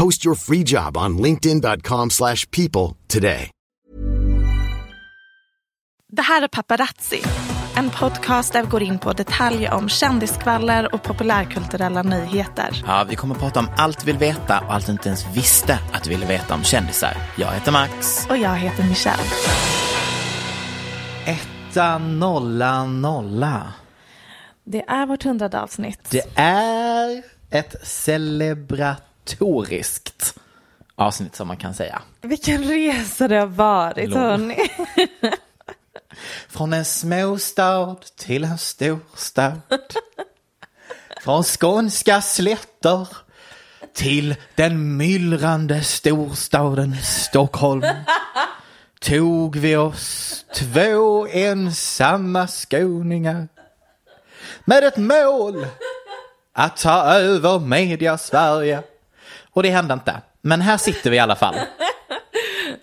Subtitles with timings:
[0.00, 3.50] Post your free job on linkedin.com/people slash people today.
[6.12, 7.22] Det här är Paparazzi,
[7.76, 12.82] en podcast där vi går in på detaljer om kändiskvaller och populärkulturella nyheter.
[12.86, 15.36] Ja, vi kommer att prata om allt vi vill veta och allt du inte ens
[15.36, 17.16] visste att du ville veta om kändisar.
[17.36, 18.26] Jag heter Max.
[18.30, 19.22] Och jag heter Michelle.
[21.26, 23.72] Etta, nolla, nolla.
[24.64, 26.10] Det är vårt hundrade avsnitt.
[26.10, 27.86] Det är ett
[29.30, 30.34] celebratoriskt
[30.94, 32.02] avsnitt som man kan säga.
[32.20, 34.58] Vilken resa det har varit, hörni.
[36.48, 39.60] Från en småstad till en storstad.
[41.20, 43.08] Från skånska slätter
[43.94, 47.84] till den myllrande storstaden Stockholm.
[49.00, 53.48] Tog vi oss två ensamma skåningar
[54.64, 55.66] med ett mål
[56.52, 58.82] att ta över media Sverige.
[59.52, 60.20] Och det hände inte.
[60.42, 61.54] Men här sitter vi i alla fall.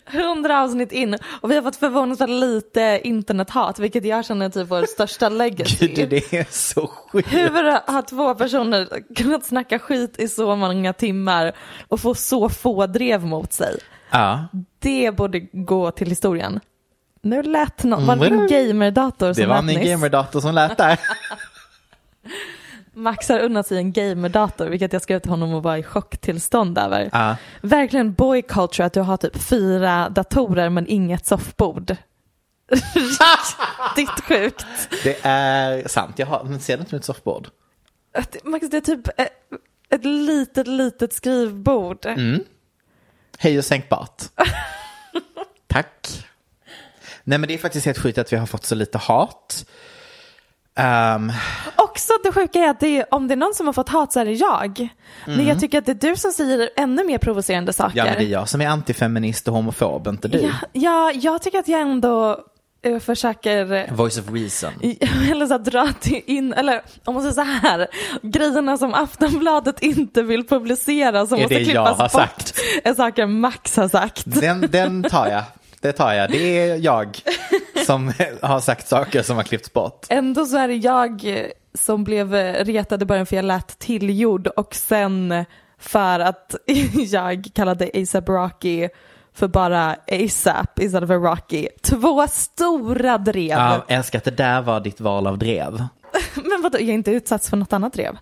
[0.05, 4.67] Hundra avsnitt in och vi har fått förvånansvärt lite internethat, vilket jag känner är typ
[4.72, 5.88] vår största legacy.
[5.88, 7.33] Gud, det är så sjukt.
[7.33, 11.53] Hur har två personer kunnat snacka skit i så många timmar
[11.88, 13.79] och få så få drev mot sig?
[14.11, 14.47] Ja,
[14.79, 16.59] Det borde gå till historien.
[17.22, 18.39] Nu lät någon, var det Mm.
[18.41, 19.89] en gamerdator som det var lät min nyss?
[19.89, 20.99] gamerdator som lät där.
[22.97, 26.78] Max har unnat sig en gamerdator, vilket jag skrev till honom och var i chocktillstånd
[26.78, 27.09] över.
[27.13, 27.35] Ja.
[27.62, 31.96] Verkligen boy culture att du har typ fyra datorer men inget soffbord.
[33.96, 34.66] Riktigt sjukt.
[35.03, 36.19] Det är sant.
[36.19, 37.47] Jag har, men ser du inte mitt soffbord?
[38.13, 39.29] Att- Max, det är typ ett,
[39.90, 42.06] ett litet, litet skrivbord.
[42.06, 42.44] Mm.
[43.38, 44.24] Hej och sänkbart.
[45.68, 46.25] Tack.
[47.24, 49.66] Nej men det är faktiskt helt sjukt att vi har fått så lite hat.
[50.78, 51.32] Ehm,
[51.76, 54.14] Också det sjuka är att det är, om det är någon som har fått hat
[54.14, 54.88] så är det jag.
[55.26, 57.98] Men jag tycker att det är du som säger ännu mer provocerande saker.
[57.98, 60.38] ja men det är jag som är antifeminist och homofob, inte du.
[60.40, 62.40] Ja, ja, jag tycker att jag ändå
[62.86, 64.72] eh, försöker Voice of reason.
[65.32, 67.88] eller så dra in, eller om man säger så här,
[68.22, 72.54] grejerna som Aftonbladet inte vill publicera som Är måste det jag klippas har bort sagt?
[72.84, 74.24] är saker Max har sagt.
[74.26, 75.44] Den, den tar jag.
[75.82, 76.32] Det tar jag.
[76.32, 77.20] Det är jag
[77.86, 80.06] som har sagt saker som har klippts bort.
[80.10, 81.42] Ändå så är det jag
[81.74, 85.46] som blev retad i början för jag lät tillgjord och sen
[85.80, 86.56] för att
[86.94, 88.90] jag kallade ASAP Rocky
[89.34, 91.68] för bara ASAP istället för Rocky.
[91.82, 93.50] Två stora drev.
[93.50, 95.74] Ja, älskar att det där var ditt val av drev.
[96.36, 98.18] Men vadå, jag är inte utsatts för något annat drev.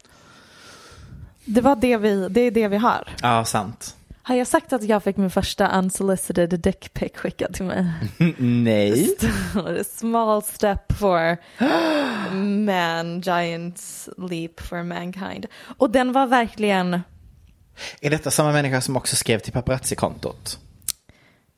[1.46, 3.08] Det var det vi, det är det vi har.
[3.22, 3.96] Ja, sant.
[4.28, 7.86] Har jag sagt att jag fick min första unsolicited dick pic skickad till mig?
[8.38, 9.16] Nej.
[9.86, 11.38] Small step for
[12.66, 15.46] man, giant leap for mankind.
[15.78, 17.02] Och den var verkligen,
[18.02, 20.60] Är detta samma människa som också skrev till paparazzi-kontot?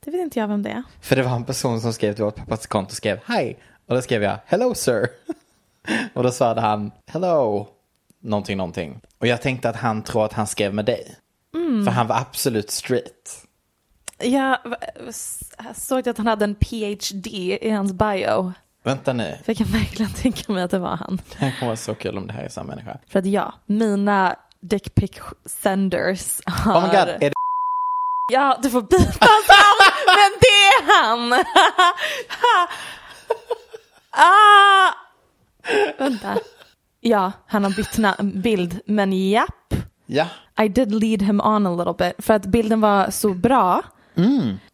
[0.06, 0.84] det vet inte jag vem det är.
[1.02, 3.60] För det var en person som skrev till vårt paparazzi-konto och skrev hej.
[3.88, 5.08] Och då skrev jag hello sir.
[6.14, 7.68] och då svarade han hello.
[8.20, 9.02] Någonting, någonting.
[9.18, 11.16] Och jag tänkte att han tror att han skrev med dig.
[11.86, 13.44] För han var absolut straight.
[14.20, 14.58] Jag
[15.58, 18.54] jag såg att han hade en PhD i hans bio.
[18.84, 19.38] Vänta nu.
[19.46, 21.22] För jag kan verkligen tänka mig att det var han.
[21.32, 22.98] Det här kommer vara så kul om det här är samma människa.
[23.08, 25.12] För att ja, mina dick pic
[25.46, 26.74] senders har...
[26.74, 27.34] Oh my god, är det
[28.34, 29.48] Ja, du får bipa allt,
[30.06, 31.34] men det han?
[34.12, 34.94] ah!
[35.98, 36.38] Vänta.
[37.02, 39.74] Ja, han har bytt bild, men japp.
[40.08, 40.28] Ja.
[40.64, 42.26] I did lead him on a little bit.
[42.26, 43.84] För att bilden var så bra.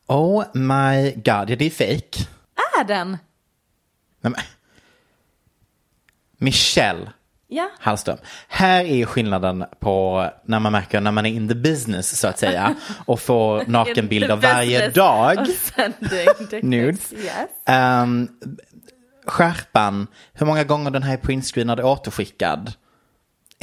[0.08, 2.28] Oh my god, ja det är fake.
[2.80, 3.18] Är den?
[4.22, 4.34] Nej.
[6.38, 7.12] Michelle
[7.54, 7.70] Ja.
[7.80, 8.18] Hallström.
[8.48, 12.40] Här är skillnaden på när man märker när man är in the business så att
[12.40, 12.76] säga
[13.06, 15.38] och får nakenbilder varje dag.
[16.62, 17.14] Nudes.
[17.14, 17.50] Yes.
[18.04, 18.28] Um,
[19.26, 22.74] skärpan, hur många gånger den här är printscreenad och återskickad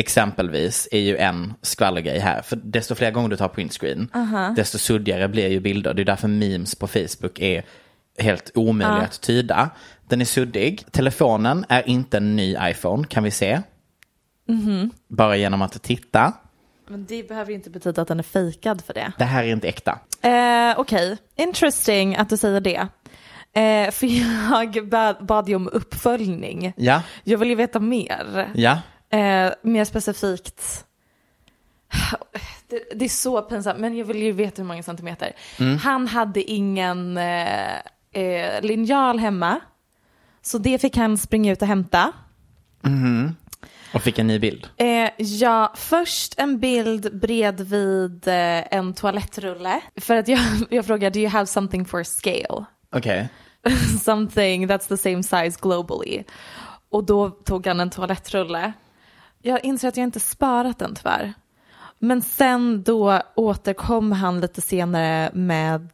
[0.01, 2.43] exempelvis är ju en skvallergrej här.
[2.43, 4.11] För desto fler gånger du tar printscreen,
[4.57, 5.95] desto suddigare blir ju bilder.
[5.95, 7.65] Det är därför memes på Facebook är
[8.19, 9.71] helt omöjliga att tyda.
[10.09, 10.85] Den är suddig.
[10.93, 13.61] Telefonen är inte en ny iPhone, kan vi se.
[15.09, 16.33] Bara genom att titta.
[16.89, 19.13] Men det behöver inte betyda att den är fejkad för det.
[19.19, 19.99] Det här är inte äkta.
[20.23, 22.87] Eh, Okej, interesting att du säger det.
[23.53, 24.07] Eh, för
[24.51, 26.73] jag bad, bad ju om uppföljning.
[26.77, 28.51] Ja, Jag vill ju veta mer.
[28.55, 28.79] ja.
[29.11, 30.87] Eh, mer specifikt.
[32.69, 35.33] Det, det är så pinsamt, men jag vill ju veta hur många centimeter.
[35.83, 37.77] Han hade ingen eh,
[38.13, 39.61] eh, linjal hemma.
[40.43, 42.13] Så det fick han springa ut och hämta.
[43.95, 44.69] Och fick en ny bild.
[44.77, 49.81] Eh, ja, först en bild bredvid eh, en toalettrulle.
[49.97, 50.41] För att jag,
[50.71, 52.65] jag frågade, do you have something for scale?
[52.93, 53.29] Okej.
[54.05, 56.25] something that's the same size globally.
[56.91, 58.73] Och då tog han en toalettrulle.
[59.43, 61.35] Jag inser att jag inte sparat den tyvärr.
[61.99, 65.89] Men sen då återkom han lite senare med,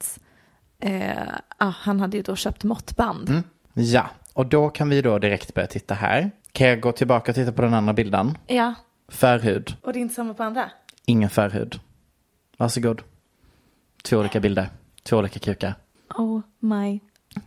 [0.80, 1.16] eh,
[1.58, 3.42] ah, han hade ju då köpt måttband.
[3.72, 6.30] Ja, och då kan vi då direkt börja titta här.
[6.52, 8.38] Kan jag gå tillbaka och titta på den andra bilden?
[8.46, 8.74] Ja,
[9.08, 9.76] Förhud.
[9.82, 10.70] och det är inte samma på andra.
[11.04, 11.80] Ingen förhud.
[12.56, 13.02] Varsågod.
[14.02, 14.68] Två olika bilder.
[15.02, 15.74] Två olika kukar.
[16.14, 17.00] Oh my.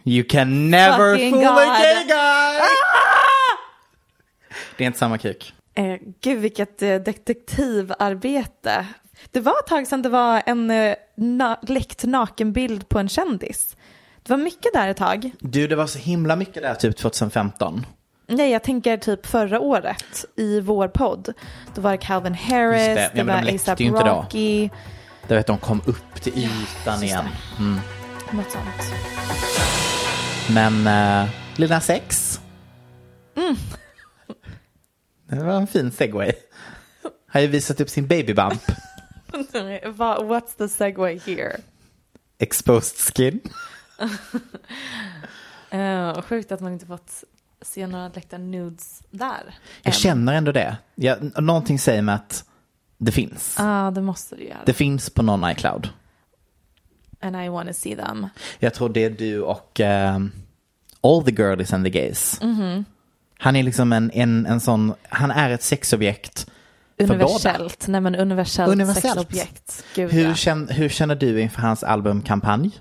[0.04, 1.68] You can never Fucking fool a God.
[1.68, 1.81] Ah!
[1.81, 2.62] gay guy!
[4.78, 5.54] Det är inte samma kuk.
[5.79, 8.85] Eh, gud vilket eh, detektivarbete.
[9.31, 13.75] Det var ett tag sedan det var en eh, na- läckt nakenbild på en kändis.
[14.23, 15.31] Det var mycket där ett tag.
[15.39, 17.85] Du, det var så himla mycket där typ 2015.
[18.27, 21.33] Nej, jag tänker typ förra året i vår podd.
[21.75, 22.93] Då var det Calvin Harris, Just det.
[22.95, 24.05] det, Ja, men de var ASAP inte då.
[24.05, 24.69] Rocky,
[25.27, 27.25] Du vet, de kom upp till ytan just igen.
[28.31, 28.93] något sånt.
[30.49, 30.87] Men
[31.23, 32.39] uh, Lil Nas X.
[33.37, 33.55] Mm.
[35.29, 36.31] Det var en fin segway.
[37.27, 38.61] Har ju visat upp sin babybump.
[39.31, 41.57] What's the segway here?
[42.39, 43.39] Exposed skin.
[45.73, 47.23] Uh, sjukt att man inte fått
[47.61, 49.55] se några läckta nudes där.
[49.81, 49.93] Jag än.
[49.93, 50.77] känner ändå det.
[50.95, 52.45] Jag, någonting säger mig att
[52.97, 53.55] det finns.
[53.57, 54.63] Ja, det måste du göra.
[54.65, 55.89] Det finns på någon iCloud.
[57.21, 58.27] And I wanna see them.
[58.59, 60.31] Jag tror det är du och ehm,
[61.01, 62.41] All the girlies and the gays.
[62.41, 62.85] Mhm.
[63.41, 66.47] Han är liksom en, en, en sån, han är ett sexobjekt.
[66.97, 69.03] Universellt, nej men universellt, Universellt.
[69.19, 69.86] sexobjekt.
[69.95, 70.36] Gud, Hur, ja.
[70.36, 72.71] känner, hur känner du inför hans albumkampanj?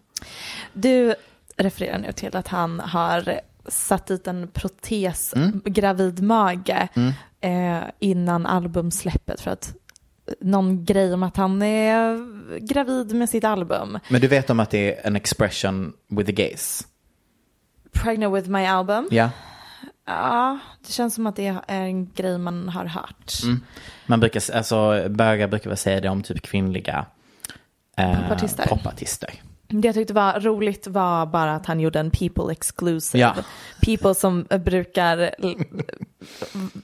[0.73, 1.15] Du
[1.57, 5.61] refererar nu till att han har satt dit en protes, Mm.
[5.65, 6.89] gravid mage,
[7.41, 9.75] eh, innan albumsläppet för att
[10.41, 12.19] någon grej om att han är
[12.59, 13.99] gravid med sitt album.
[14.11, 16.87] Men du vet om att det är en expression with the gays?
[17.93, 19.09] Pregnant with my album.
[19.11, 19.31] Ja.
[20.09, 23.33] Ja, det känns som att det är en grej man har hört.
[23.43, 23.61] Mm.
[24.07, 27.07] Man brukar, alltså bögar brukar väl säga det om typ kvinnliga
[27.97, 28.67] eh, Popartister.
[28.67, 29.31] popartister.
[29.71, 33.21] Det jag tyckte var roligt var bara att han gjorde en people exclusive.
[33.23, 33.35] Ja.
[33.81, 35.31] People som brukar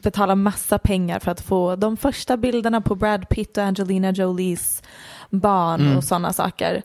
[0.02, 4.83] betala massa pengar för att få de första bilderna på Brad Pitt och Angelina Jolies
[5.31, 5.97] barn Mm.
[5.97, 6.83] och sådana saker.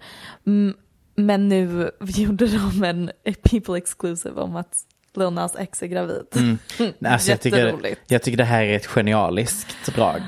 [1.15, 3.11] Men nu gjorde de en
[3.43, 4.73] people exclusive om att
[5.19, 6.25] Lil Nas X är gravid.
[7.05, 10.21] Alltså, jag, tycker, jag tycker det här är ett genialiskt drag.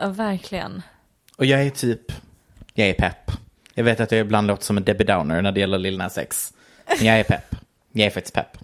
[0.00, 0.82] Ja, verkligen.
[1.36, 2.12] Och jag är typ,
[2.74, 3.30] jag är pepp.
[3.74, 6.18] Jag vet att jag ibland låter som en Debbie Downer när det gäller Lil Nas
[6.18, 6.52] X.
[6.98, 7.54] Men jag är pepp.
[7.92, 8.58] Jag är faktiskt pepp.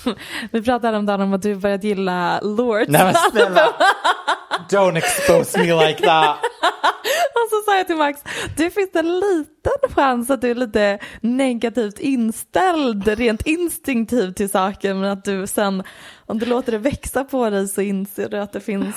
[0.50, 2.88] Vi pratade om dagen om att du börjat gilla Lords.
[2.88, 3.68] Nej men snälla.
[4.70, 6.36] Don't expose me like that.
[7.34, 8.20] Och så sa jag till Max,
[8.56, 15.00] det finns en liten chans att du är lite negativt inställd, rent instinktivt till saken,
[15.00, 15.82] men att du sen,
[16.26, 18.96] om du låter det växa på dig så inser du att det finns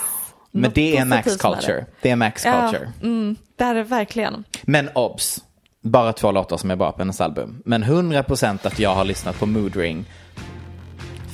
[0.50, 1.86] Men det är Max culture.
[2.02, 2.92] Det är Max Ja, culture.
[3.02, 4.44] mm, det är det verkligen.
[4.62, 5.38] Men obs.
[5.80, 7.62] Bara två låtar som är bra på hennes album.
[7.64, 10.04] Men 100% att jag har lyssnat på Mood Ring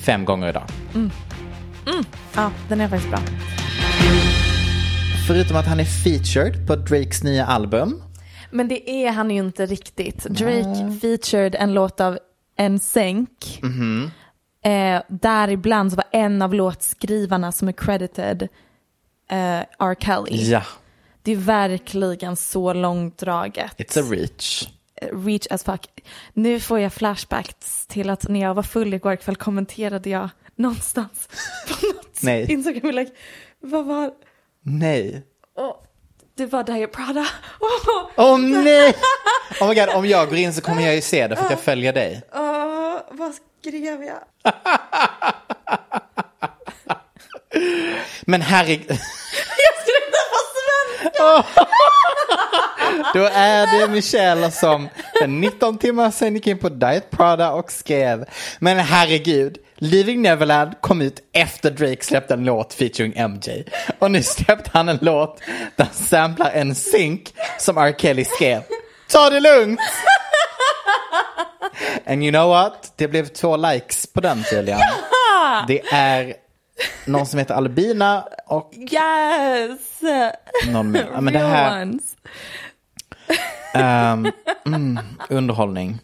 [0.05, 0.65] fem gånger idag.
[2.35, 3.21] Ja, den är faktiskt bra.
[5.29, 8.03] Förutom att han är featured på Drakes nya album.
[8.51, 10.25] Men det är han ju inte riktigt.
[10.25, 12.19] Drake featured en låt av
[12.71, 13.59] NSYNC.
[13.63, 14.11] Mhm.
[14.65, 18.43] Eh, däribland så var en av låtskrivarna som är credited
[19.31, 19.95] eh, R.
[20.01, 20.51] Kelly.
[20.51, 20.63] Ja,
[21.23, 23.73] Det är verkligen så långdraget.
[23.79, 24.69] it's a reach.
[25.13, 25.87] Reach as fuck.
[26.33, 31.29] Nu får jag flashbacks till att när jag var full igår kväll kommenterade jag någonstans
[31.69, 32.53] på något Nej.
[32.53, 33.09] Instagram-inlägg.
[33.61, 34.11] Vad var
[34.63, 35.23] Nej.
[35.57, 35.77] Åh,
[36.37, 37.27] det var Diet Prada.
[37.61, 38.95] Åh, Åh nej!
[39.61, 41.51] Oh my god, om jag går in så kommer jag ju se det för att
[41.51, 42.23] jag följer dig.
[42.35, 44.19] åh, vad skrev jag?
[48.23, 51.45] Men herregud, Jag skrev det på svenska!
[53.15, 57.73] Då är det Michelle som för 19 timmar sedan gick in på Diet Prada och
[57.73, 58.25] skrev.
[58.59, 63.65] Men herregud, Leaving Neverland kom ut efter Drake släppte en låt featuring MJ.
[63.99, 65.41] Och nu släppte han en låt
[65.77, 67.95] där han samplar en synk som R.
[67.99, 68.63] Kelly skrev.
[69.09, 69.81] Ta det lugnt!
[72.07, 72.93] And you know what?
[72.97, 74.81] Det blev två likes på den tydligen.
[75.67, 76.35] Det är
[77.05, 79.81] någon som heter Albina och Yes!
[80.69, 81.07] någon mer.
[81.15, 81.93] Ja, men det här,
[83.75, 84.33] Ehm,
[84.67, 85.99] mm, underhållning.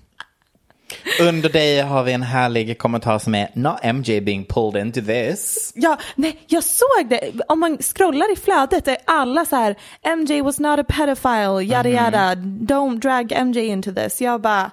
[1.21, 5.73] Under dig har vi en härlig kommentar som är Not MJ being pulled into this.
[5.75, 7.31] Ja, nej, jag såg det.
[7.49, 9.77] Om man scrollar i flödet är alla så här,
[10.17, 11.95] MJ was not a pedophile, yada Mhm.
[11.97, 14.21] yada, don't drag MJ into this.
[14.21, 14.71] Jag bara,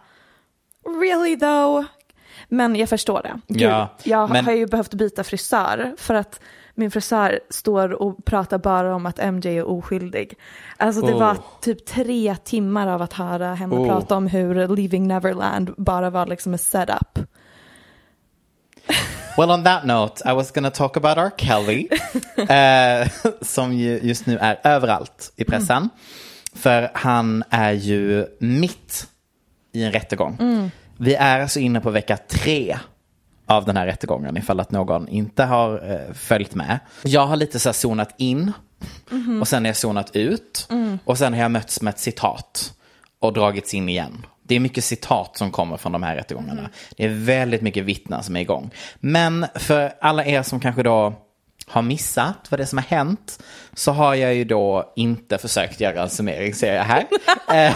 [1.02, 1.86] really though?
[2.50, 3.40] Men jag förstår det.
[3.48, 6.40] Gud, Ja, jag men- har ju behövt byta frisör för att
[6.76, 10.38] min frisör står och pratar bara om att MJ är oskyldig.
[10.78, 11.20] Alltså det Oh.
[11.20, 13.88] var typ tre timmar av att höra henne Oh.
[13.88, 17.20] prata om hur Leaving Neverland bara var liksom en setup.
[19.38, 21.32] Well on that note, I was gonna talk about R.
[21.38, 21.88] Kelly.
[22.50, 23.08] eh,
[23.42, 25.90] som ju just nu är överallt i pressen.
[26.56, 29.08] För han är ju mitt
[29.74, 30.38] i en rättegång.
[30.98, 32.78] Vi är alltså inne på vecka tre
[33.52, 36.80] av den här rättegången ifall att någon inte har eh, följt med.
[37.04, 38.52] Jag har lite så här zonat in
[39.42, 40.68] och sen har jag zonat ut
[41.06, 42.74] och sen har jag mötts med ett citat
[43.20, 44.26] och dragits in igen.
[44.44, 46.70] Det är mycket citat som kommer från de här rättegångarna.
[46.98, 48.72] Det är väldigt mycket vittnen som är igång.
[49.00, 51.14] Men för alla er som kanske då
[51.66, 53.44] har missat vad det är som har hänt
[53.74, 57.06] så har jag ju då inte försökt göra en summering ser jag här.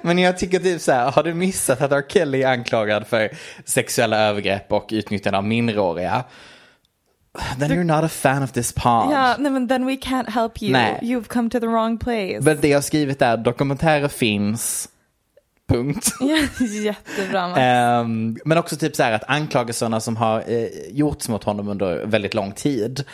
[0.02, 2.02] Men jag tycker typ så här, har du missat att R.
[2.08, 3.30] Kelly är anklagad för
[3.64, 6.24] sexuella övergrepp och utnyttjande av minderåriga?
[7.58, 9.12] Then you're not a fan of this pod.
[9.12, 10.72] Ja, nej men then we can't help you.
[10.72, 10.98] Nej.
[11.02, 12.38] You've come to the wrong place.
[12.40, 14.88] Men det jag skrivit är dokumentärer finns,
[15.68, 16.08] punkt.
[16.60, 17.48] Jättebra.
[17.48, 17.58] Max.
[17.60, 22.06] Ehm, men också typ så här att anklagelserna som har eh, gjorts mot honom under
[22.06, 23.04] väldigt lång tid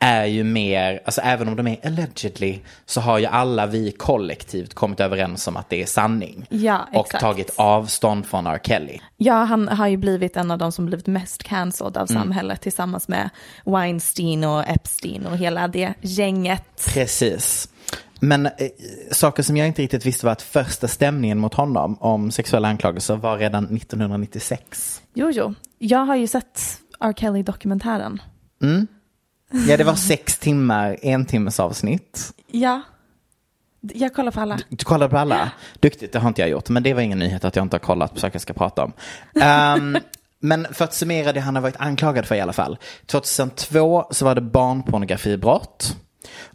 [0.00, 4.74] är ju mer, alltså även om de är allegedly så har ju alla vi kollektivt
[4.74, 6.46] kommit överens om att det är sanning.
[6.50, 8.60] Ja, och tagit avstånd från R.
[8.64, 8.98] Kelly.
[9.16, 12.22] Ja, han har ju blivit en av de som blivit mest cancelled av Mm.
[12.22, 13.30] samhället tillsammans med
[13.64, 16.90] Weinstein och Epstein och hela det gänget.
[16.94, 17.68] Precis.
[18.20, 18.52] Men eh,
[19.10, 23.16] saker som jag inte riktigt visste var att första stämningen mot honom om sexuella anklagelser
[23.16, 25.02] var redan 1996.
[25.14, 25.54] Jo, jo.
[25.78, 27.12] Jag har ju sett R.
[27.12, 28.22] Kelly-dokumentären.
[29.68, 32.32] Ja, det var sex timmar, en timmes avsnitt.
[32.50, 32.82] Ja.
[33.80, 34.60] Jag kollar på alla.
[34.68, 35.50] Du kollade på alla?
[35.80, 36.68] Duktigt, det har inte jag gjort.
[36.68, 38.84] Men det var ingen nyhet att jag inte har kollat på saker jag ska prata
[38.84, 38.92] om.
[39.40, 39.98] Ehm,
[40.40, 42.78] men för att summera det han har varit anklagad för i alla fall.
[43.06, 45.96] 2002 så var det barnpornografibrott.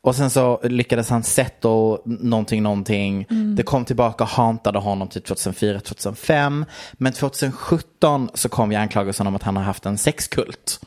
[0.01, 1.67] Och sen så lyckades han sätta
[2.05, 3.25] någonting, någonting.
[3.55, 6.65] Det kom tillbaka och hantade honom till 2004, 2005.
[6.93, 10.79] Men 2017 så kom ju anklagelsen om att han har haft en sexkult.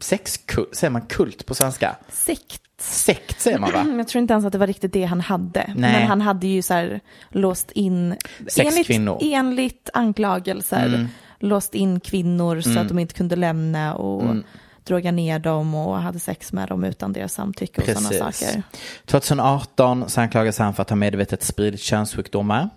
[0.00, 1.96] Sexkult, säger man kult på svenska?
[2.08, 2.62] Sekt.
[2.78, 3.86] Sekt säger man va?
[3.96, 5.72] Jag tror inte ens att det var riktigt det han hade.
[5.76, 5.92] Nej.
[5.92, 7.00] Men han hade ju så här
[7.30, 9.18] låst in, Sex enligt, kvinnor.
[9.22, 9.34] Mm.
[9.34, 14.36] enligt anklagelser, låst in kvinnor så att de inte kunde lämna och
[14.86, 18.62] droga ner dem och hade sex med dem utan deras samtycke och sådana saker.
[19.04, 22.70] 2018 så anklagas han för att ha medvetet spridit könssjukdomar.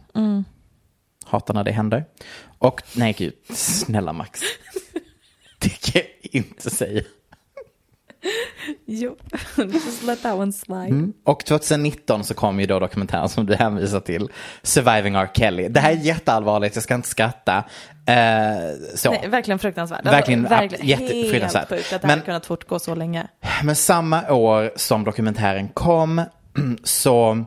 [1.25, 2.05] Hatar när det händer.
[2.59, 4.41] Och nej gud, snälla Max.
[5.59, 7.03] Det kan jag inte säga.
[8.85, 9.15] Jo,
[9.57, 10.87] just let that one slide.
[10.89, 11.13] Mm.
[11.23, 14.29] Och 2019 så kom ju då dokumentären som du hänvisar till,
[14.63, 15.29] Surviving R.
[15.33, 15.67] Kelly.
[15.67, 17.63] Det här är jätteallvarligt, jag ska inte skratta.
[18.95, 19.11] Så.
[19.11, 20.05] Nej, verkligen fruktansvärt.
[20.05, 21.69] Verkligen, verkligen jätte- fruktansvärt.
[21.69, 23.27] Helt sjukt att det Men- hade kunnat fortgå så länge.
[23.63, 26.21] Men samma år som dokumentären kom
[26.83, 27.45] så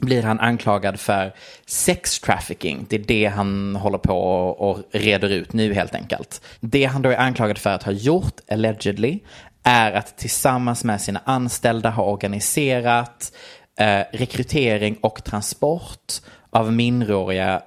[0.00, 1.32] blir han anklagad för
[1.66, 2.86] sex trafficking.
[2.88, 4.18] Det är det han håller på
[4.50, 6.40] och reder ut nu helt enkelt.
[6.60, 9.18] Det han då är anklagad för att ha gjort, allegedly,
[9.62, 13.32] är att tillsammans med sina anställda ha organiserat
[13.78, 16.12] eh, rekrytering och transport
[16.50, 17.62] av minderåriga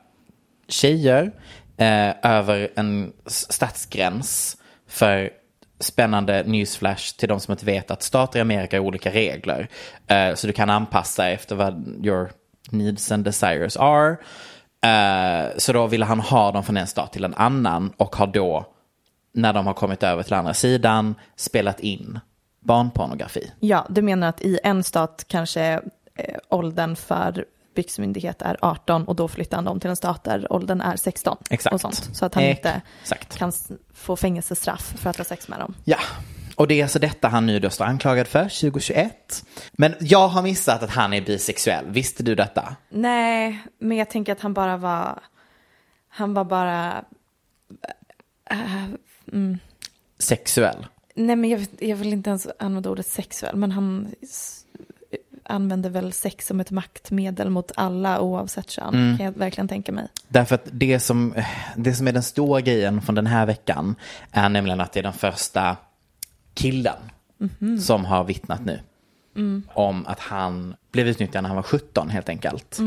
[0.67, 1.31] tjejer
[1.77, 4.57] eh, över en statsgräns
[4.87, 5.29] för
[5.79, 9.67] spännande newsflash till de som inte vet att stater i Amerika har olika regler.
[10.07, 12.31] Eh, så du kan anpassa efter vad your
[12.71, 14.17] needs and desires are.
[14.85, 18.27] Eh, så då ville han ha dem från en stat till en annan och har
[18.27, 18.72] då,
[19.33, 22.19] när de har kommit över till andra sidan, spelat in
[22.59, 23.51] barnpornografi.
[23.59, 25.81] Ja, du menar att i en stat kanske
[26.15, 30.53] eh, åldern för byxmyndighet är 18 och då flyttar han dem till en stat där
[30.53, 31.73] åldern är 16 Exakt.
[31.73, 32.09] och sånt.
[32.13, 33.37] Så att han inte Exakt.
[33.37, 33.51] kan
[33.93, 35.75] få fängelsestraff för att ha sex med dem.
[35.83, 35.97] Ja,
[36.55, 39.45] och det är alltså detta han nu då står anklagad för 2021.
[39.71, 41.85] Men jag har missat att han är bisexuell.
[41.87, 42.75] Visste du detta?
[42.89, 45.19] Nej, men jag tänker att han bara var,
[46.07, 47.03] han var bara,
[50.19, 50.85] Sexuell.
[51.15, 54.07] nej men jag, vet- jag vill inte ens använda ordet sexuell, men han
[55.45, 59.17] använder väl sex som ett maktmedel mot alla oavsett kön, Mm.
[59.17, 60.07] kan jag verkligen tänka mig.
[60.27, 61.33] Därför att det som,
[61.75, 63.95] det som är den stora grejen från den här veckan
[64.31, 65.77] är nämligen att det är den första
[66.53, 66.97] killen
[67.81, 68.79] som har vittnat nu.
[69.73, 72.77] Om att han blev utnyttjad när han var 17 helt enkelt.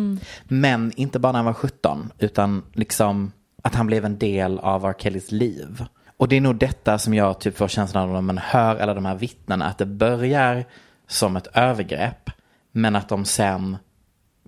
[0.45, 4.85] Men inte bara när han var 17 utan liksom att han blev en del av
[4.85, 4.95] R.
[4.99, 5.85] Kellys liv.
[6.17, 8.95] Och det är nog detta som jag typ får känslan av när man hör alla
[8.95, 9.65] de här vittnena.
[9.65, 10.65] Att det börjar
[11.07, 12.31] som ett övergrepp
[12.73, 13.77] men att de sen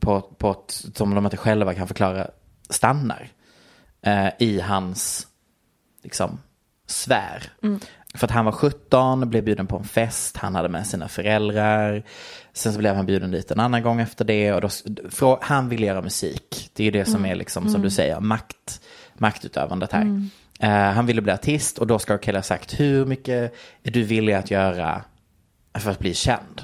[0.00, 2.30] på, på ett, som de inte själva kan förklara
[2.70, 3.28] stannar
[4.02, 5.26] eh, i hans
[6.02, 6.38] liksom,
[6.86, 7.42] sfär.
[8.14, 12.02] För att han var 17, blev bjuden på en fest, han hade med sina föräldrar.
[12.52, 14.52] Sen så blev han bjuden dit en annan gång efter det.
[14.52, 14.68] Och då,
[15.10, 16.70] för han ville göra musik.
[16.72, 18.80] Det är ju det som är liksom, som du säger, makt,
[19.14, 20.30] maktutövandet här.
[20.58, 24.02] Eh, han ville bli artist och då ska Kelly ha sagt hur mycket är du
[24.02, 25.04] villig att göra
[25.78, 26.62] för att bli känd?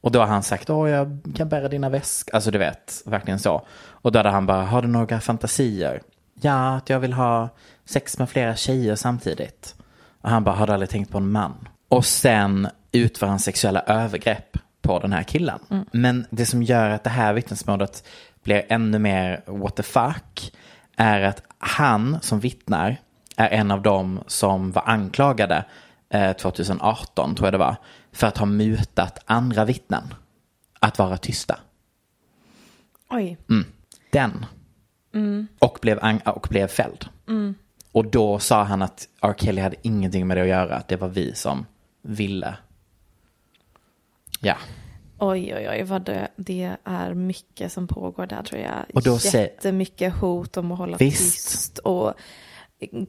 [0.00, 2.34] Och då har han sagt, åh jag kan bära dina väskor.
[2.34, 3.66] Alltså du vet, verkligen så.
[3.78, 6.02] Och då hade han bara, har du några fantasier?
[6.40, 7.48] Ja, att jag vill ha
[7.84, 9.74] sex med flera tjejer samtidigt.
[10.20, 11.68] Och han bara, har du aldrig tänkt på en man?
[11.88, 15.58] Och sen utför han sexuella övergrepp på den här killen.
[15.92, 18.04] Men det som gör att det här vittnesmålet
[18.42, 20.52] blir ännu mer what the fuck
[20.96, 22.96] är att han som vittnar
[23.36, 25.64] är en av dem som var anklagade
[26.08, 27.76] eh, 2018, tror jag det var,
[28.12, 30.14] för att ha mutat andra vittnen
[30.80, 31.60] att vara tysta.
[33.10, 33.38] Oj,
[34.12, 34.46] Den.
[35.58, 37.08] Och, blev och blev fälld.
[37.92, 39.34] Och då sa han att R.
[39.38, 41.66] Kelly hade ingenting med det att göra, att det var vi som
[42.02, 42.56] ville.
[44.40, 44.56] Ja.
[45.18, 48.84] Oj, oj, oj, vad det, det är mycket som pågår där tror jag.
[48.94, 51.32] Och då Jättemycket hot om att hålla Visst.
[51.48, 52.14] tyst och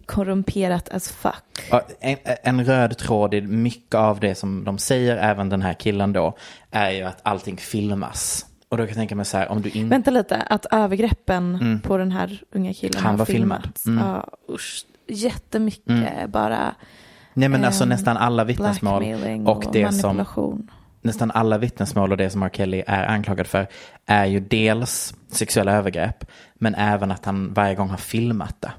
[0.06, 1.74] korrumperat as fuck.
[2.00, 6.14] En, en röd tråd i mycket av det som de säger, även den här killen
[6.14, 6.38] då,
[6.72, 8.46] är ju att allting filmas.
[8.70, 9.90] Och då kan jag tänka mig så här, om du inte...
[9.90, 13.06] Vänta lite, att övergreppen på den här unga killen Mm.
[13.06, 13.70] Han var filmad.
[13.86, 14.06] Mm.
[14.06, 16.76] Ja, usch, jättemycket bara
[17.34, 20.26] Nej men alltså ehm, nästan alla vittnesmål blackmailing och det som.
[21.02, 22.50] Nästan alla vittnesmål och det som R.
[22.54, 23.68] Kelly är anklagad för
[24.06, 28.72] är ju dels sexuella övergrepp men även att han varje gång har filmat det.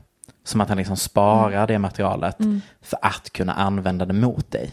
[0.44, 2.36] Som att han liksom sparar det materialet
[2.82, 4.72] för att kunna använda det mot dig.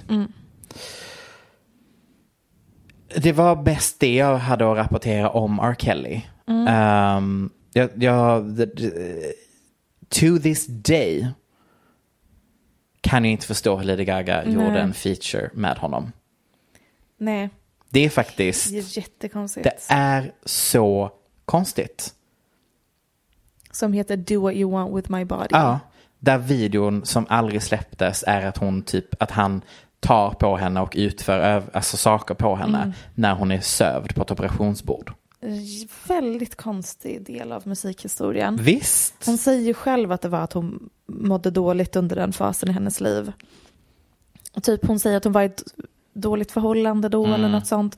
[3.15, 5.75] Det var bäst det jag hade att rapportera om R.
[5.79, 6.21] Kelly.
[6.67, 8.57] Ehm, jag, jag,
[10.09, 11.27] to this day
[13.01, 16.11] kan jag inte förstå hur Lady Gaga gjorde en feature med honom.
[17.17, 17.49] Nej,
[17.89, 19.63] Det är faktiskt, det är jättekonstigt.
[19.63, 21.11] det är så
[21.45, 22.13] konstigt.
[23.71, 25.47] Som heter Do what you want with my body.
[25.49, 25.79] Ja,
[26.19, 29.61] där videon som aldrig släpptes är att hon typ, att han
[29.99, 34.31] tar på henne och utför alltså saker på henne när hon är sövd på ett
[34.31, 35.13] operationsbord.
[36.07, 38.55] Väldigt konstig del av musikhistorien.
[38.61, 39.25] Visst.
[39.25, 42.71] Hon säger ju själv att det var att hon mådde dåligt under den fasen i
[42.71, 43.31] hennes liv.
[44.61, 45.63] Typ hon säger att hon var i ett
[46.17, 47.97] dåligt förhållande då eller något sånt.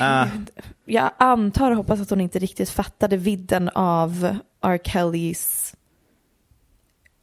[0.00, 0.26] Ah,
[0.84, 4.78] Jag antar och hoppas att hon inte riktigt fattade vidden av R.
[4.84, 5.74] Kellys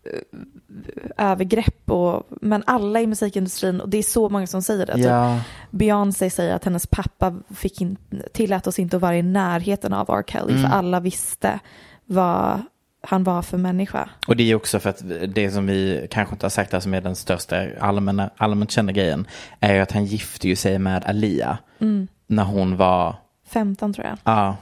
[0.06, 1.92] eh, övergrepp.
[1.92, 4.94] Och, men alla i musikindustrin, och det är så många som säger det.
[4.96, 5.40] Typ ja,
[5.72, 7.98] Beyoncé säger att hennes pappa fick in,
[8.34, 10.24] tillät oss inte att vara i närheten av R.
[10.28, 10.64] Kelly Mm.
[10.64, 11.60] för alla visste
[12.06, 12.62] vad
[13.04, 14.10] han var för människa.
[14.28, 16.94] och det är också för att det som vi kanske inte har sagt här som
[16.94, 19.28] är den största allmänna, allmänt kända grejen
[19.60, 21.58] är ju att han gifte ju sig med Alia
[22.28, 23.16] när hon var,
[23.48, 24.18] 15 tror jag.
[24.24, 24.58] ja,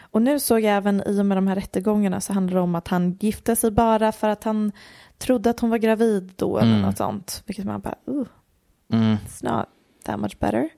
[0.00, 2.74] Och nu såg jag även i och med de här rättegångarna så handlar det om
[2.74, 4.72] att han gifte sig bara för att han
[5.18, 7.42] trodde att hon var gravid då eller något sånt.
[7.46, 8.26] Vilket man bara, uh,
[8.92, 9.66] it's not
[10.04, 10.68] that much better.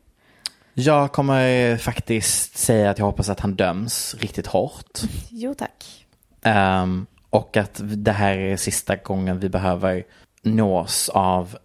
[0.75, 5.01] Jag kommer faktiskt säga att jag hoppas att han döms riktigt hårt.
[5.31, 6.04] Jo tack.
[6.45, 10.03] Ehm, och att det här är sista gången vi behöver
[10.43, 11.57] nås av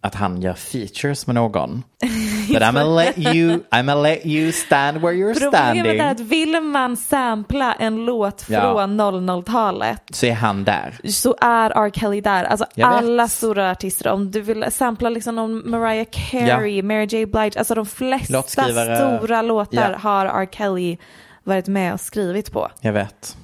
[0.00, 1.82] att han gör features med någon.
[2.48, 6.00] But I'm gonna let you, I'm gonna let you stand where you're Problemet standing.
[6.00, 8.60] är att vill man sampla en låt Ja.
[8.60, 10.98] från 00-talet Så är han där.
[11.08, 11.90] så är R.
[11.94, 12.44] Kelly där.
[12.44, 12.96] Alltså Jag vet.
[12.98, 17.26] alla stora artister, om du vill sampla liksom om Mariah Carey, Mary J.
[17.26, 19.98] Blige, alltså de flesta stora låtar Ja.
[19.98, 20.46] har R.
[20.52, 20.96] Kelly
[21.44, 22.68] varit med och skrivit på.
[22.80, 23.36] Jag vet.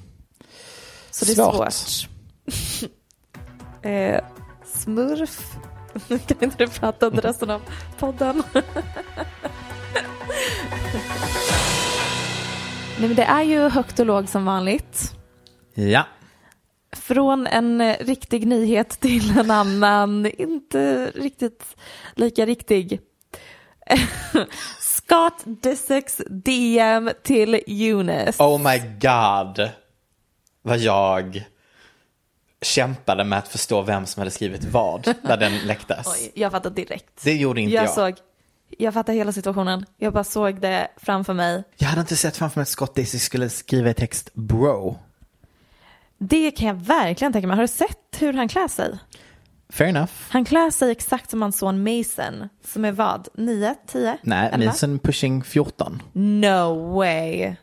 [1.21, 1.73] Så det är Svårt.
[1.73, 2.09] svårt.
[3.85, 4.19] eh,
[4.65, 5.55] smurf.
[6.07, 7.61] kan inte du prata under resten av
[7.99, 8.43] podden?
[12.99, 15.13] Nej, men det är ju högt och lågt som vanligt.
[15.73, 16.03] Ja.
[16.95, 21.75] Från en riktig nyhet till en annan, inte riktigt
[22.15, 22.99] lika riktig.
[24.79, 28.43] Scott Disick's DM till Eunice.
[28.43, 29.69] Oh my god.
[30.61, 31.43] Vad jag
[32.61, 36.07] kämpade med att förstå vem som hade skrivit vad när den läcktes.
[36.21, 37.23] Oj, jag fattade direkt.
[37.23, 37.83] Det gjorde inte jag.
[37.83, 37.93] jag.
[37.93, 38.15] såg,
[38.77, 39.85] jag fattade hela situationen.
[39.97, 41.63] Jag bara såg det framför mig.
[41.77, 44.99] Jag hade inte sett framför mig att Scott Disick skulle skriva i text bro.
[46.17, 47.55] Det kan jag verkligen tänka mig.
[47.55, 48.97] Har du sett hur han klär sig?
[49.69, 50.11] Fair enough.
[50.29, 53.27] Han klär sig exakt som hans son Mason, som är vad?
[53.33, 54.17] 9, 10?
[54.21, 54.65] Nej, 11?
[54.65, 56.01] Mason pushing 14.
[56.13, 57.55] No way.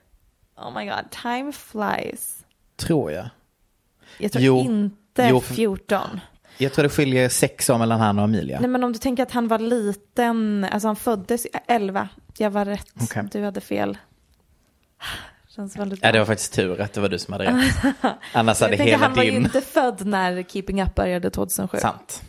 [0.56, 2.38] Oh my god, time flies.
[2.79, 3.29] Tror jag.
[4.19, 4.59] Jag tror Jo.
[4.61, 6.21] inte Jo, för- 14.
[6.59, 8.61] Jag tror det skiljer sex år mellan han och Amelia.
[8.61, 12.09] Nej men om du tänker att han var liten, alltså han föddes 11.
[12.38, 13.29] Jag var rätt, Okej.
[13.33, 13.99] du hade fel.
[15.49, 17.77] Känns väldigt Ja, det var faktiskt tur att det var du som hade rätt.
[18.35, 19.43] Annars hade Jag tänker, hela han var ju din...
[19.45, 21.79] inte född när Keeping Up började 2007.
[21.79, 22.23] Sant.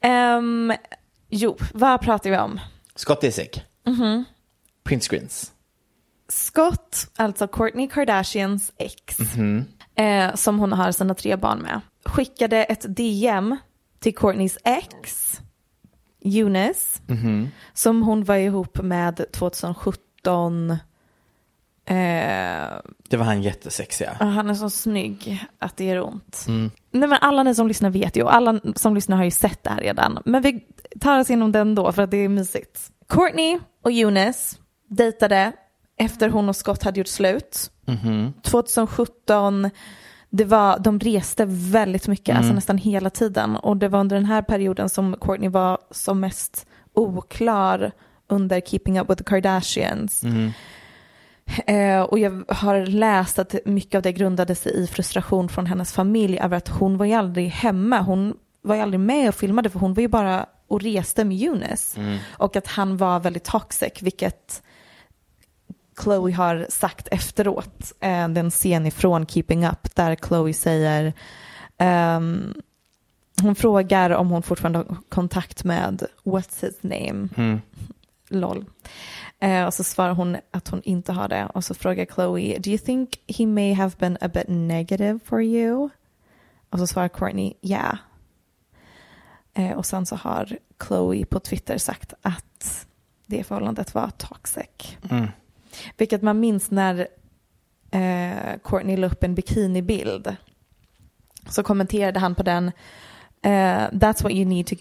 [0.00, 0.72] Ehm,
[1.28, 2.60] jo, vad pratar vi om?
[2.94, 3.62] Scott Disick.
[3.86, 4.24] Mhm.
[4.84, 5.52] Print screens.
[6.32, 9.64] Scott, alltså Kourtney Kardashians ex, Mhm.
[9.94, 13.56] eh, som hon har sina tre barn med, skickade ett DM
[14.00, 15.32] till Kourtneys ex,
[16.24, 17.48] Eunice, Mhm.
[17.74, 20.70] som hon var ihop med 2017.
[21.84, 22.76] Eh,
[23.08, 24.12] Det var han jättesexiga.
[24.20, 26.44] han är så snygg att det gör ont.
[26.48, 26.70] Mm.
[26.90, 29.62] Nej men alla ni som lyssnar vet ju och alla som lyssnar har ju sett
[29.64, 30.18] det här redan.
[30.24, 30.64] Men vi
[31.00, 32.80] tar oss igenom den då för att det är mysigt.
[33.08, 34.56] Courtney och Eunice
[34.88, 35.52] dejtade
[36.04, 37.70] efter hon och Scott hade gjort slut.
[38.42, 39.70] 2017,
[40.30, 43.56] det var, de reste väldigt mycket, alltså nästan hela tiden.
[43.56, 47.92] Och det var under den här perioden som Courtney var som mest oklar
[48.28, 50.22] under Keeping Up with the Kardashians.
[51.66, 55.92] Eh, och jag har läst att mycket av det grundade sig i frustration från hennes
[55.92, 58.00] familj över att hon var ju aldrig hemma.
[58.00, 61.42] Hon var ju aldrig med och filmade för hon var ju bara och reste med
[61.42, 62.00] Eunice.
[62.30, 64.62] Och att han var väldigt toxic, vilket
[66.00, 67.92] Chloe har sagt efteråt.
[68.00, 71.12] Eh, den scen ifrån Keeping Up där Chloe säger
[71.78, 72.54] ehm,
[73.42, 77.28] hon frågar om hon fortfarande har kontakt med what's his name?
[78.28, 78.64] LOL.
[79.38, 81.46] Eh, och så svarar hon att hon inte har det.
[81.54, 85.42] Och så frågar Chloe, do you think he may have been a bit negative for
[85.42, 85.88] you?
[86.70, 87.96] Och så svarar Courtney, yeah.
[89.54, 92.86] Eh, och sen så har Chloe på Twitter sagt att
[93.26, 94.98] det förhållandet var toxic.
[95.96, 97.08] Vilket man minns när
[97.90, 100.36] eh, Courtney la upp en bikinibild.
[101.48, 102.72] Så kommenterade han på den,
[103.42, 104.74] eh, that's what you need to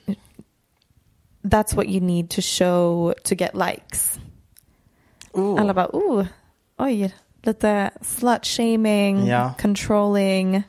[1.41, 4.19] that's what you need to show to get likes.
[5.34, 6.25] Alla bara, oh,
[6.77, 7.12] oj,
[7.43, 9.54] lite slut shaming, Ja.
[9.62, 10.63] controlling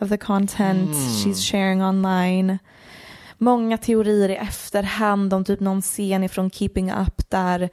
[0.00, 2.58] of the content she's sharing online.
[3.38, 7.68] Många teorier i efterhand om typ någon scen ifrån Keeping Up där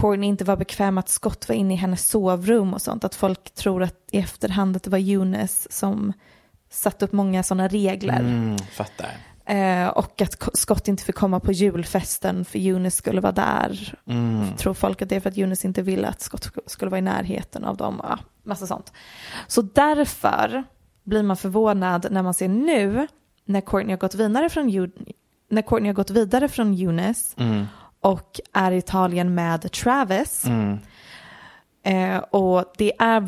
[0.00, 3.04] Courtney inte var bekväm att Scott var inne i hennes sovrum och sånt.
[3.04, 6.12] Att folk tror att i efterhand att det var Eunice som
[6.70, 8.20] satte upp många sådana regler.
[8.20, 9.10] Mm, fattar.
[9.46, 13.94] Eh, och att Scott inte fick komma på julfesten för Eunice skulle vara där.
[14.56, 16.98] Tror folk att det är för att Eunice inte ville att Scott sk- skulle vara
[16.98, 18.00] i närheten av dem.
[18.02, 18.92] Ja, massa sånt.
[19.46, 20.64] Så därför
[21.04, 23.06] blir man förvånad när man ser nu
[23.44, 24.90] när Courtney har gått vidare från,
[25.50, 27.34] när Courtney har gått vidare från Eunice
[28.08, 30.44] och är i Italien med Travis.
[31.84, 33.20] Eh, och det är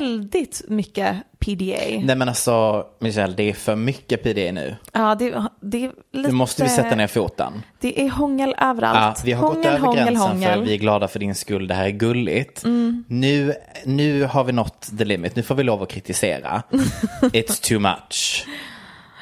[0.00, 2.00] väldigt mycket PDA.
[2.02, 4.76] Nej men alltså Michelle, det är för mycket PDA nu.
[4.92, 6.28] Ja, det, det är lite...
[6.28, 7.62] Nu måste vi sätta ner foten.
[7.80, 9.18] Det är hångel överallt.
[9.18, 10.58] Ja, vi har hångel, gått över hångel, gränsen hångel.
[10.58, 12.64] för vi är glada för din skull, det här är gulligt.
[12.64, 13.04] Mm.
[13.08, 16.62] Nu, nu har vi nått the limit, nu får vi lov att kritisera.
[17.22, 18.46] It's too much.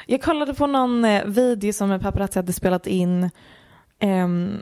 [0.05, 3.29] Jag kollade på någon eh, video som en paparazzi hade spelat in.
[3.99, 4.61] ehm,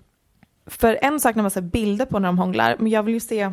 [0.67, 3.19] för en sak när man ser bilder på när de hånglar, men jag vill ju
[3.19, 3.51] se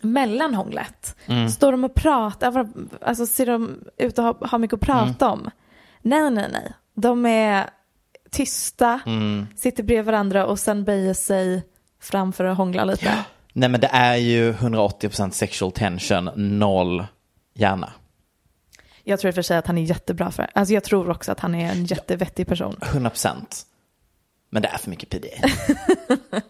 [0.00, 1.16] mellan hånglet.
[1.26, 1.48] Mm.
[1.48, 2.68] Står de och pratar,
[3.02, 5.32] alltså ser de ut att ha, ha mycket att prata Mm.
[5.40, 5.50] om?
[6.02, 6.72] Nej, nej, nej.
[6.94, 7.70] De är
[8.30, 9.46] tysta, Mm.
[9.56, 11.62] sitter bredvid varandra och sen böjer sig
[12.00, 13.24] fram för att hångla lite.
[13.52, 17.06] Nej men det är ju 180% sexual tension, noll
[17.54, 17.92] hjärna.
[19.04, 20.50] Jag tror i och för sig att han är jättebra för det.
[20.54, 22.76] Alltså jag tror också att han är en jättevettig person.
[22.80, 23.64] 100%.
[24.50, 25.48] Men det är för mycket PDA.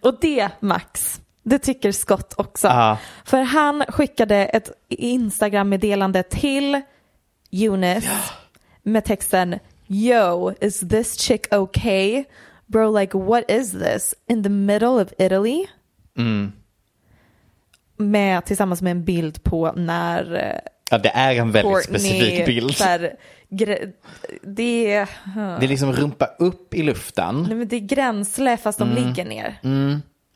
[0.00, 2.68] Och det, Max, det tycker Scott också.
[2.68, 2.98] Ja.
[3.24, 6.80] För han skickade ett Instagram-meddelande till
[7.52, 8.10] Eunice
[8.82, 12.24] med texten Yo, is this chick okay?
[12.66, 14.14] Bro, like what is this?
[14.28, 15.66] In the middle of Italy?
[16.18, 16.52] Mm.
[17.96, 22.00] Med, tillsammans med en bild på när eh, Ja, det är en väldigt Courtney...
[22.00, 22.80] specifik bild.
[22.80, 23.16] här,
[23.50, 23.92] gre-
[24.42, 25.08] det, är,
[25.60, 29.24] Det är liksom rumpa upp i luften, nej, men det är gränsle fast de ligger
[29.24, 29.58] ner.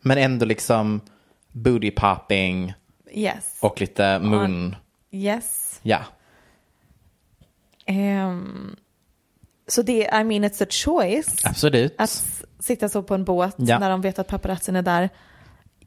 [0.00, 1.00] men ändå liksom
[1.52, 2.74] booty popping
[3.16, 3.58] Yes.
[3.60, 4.76] och lite mun.
[5.10, 5.80] Yes.
[5.82, 5.98] Ja.
[7.86, 8.76] Ehm,
[9.68, 11.94] så det, I mean it's a choice Absolut.
[11.98, 12.24] att
[12.58, 13.78] sitta så på en båt Ja.
[13.78, 15.10] när de vet att paparazzin är där.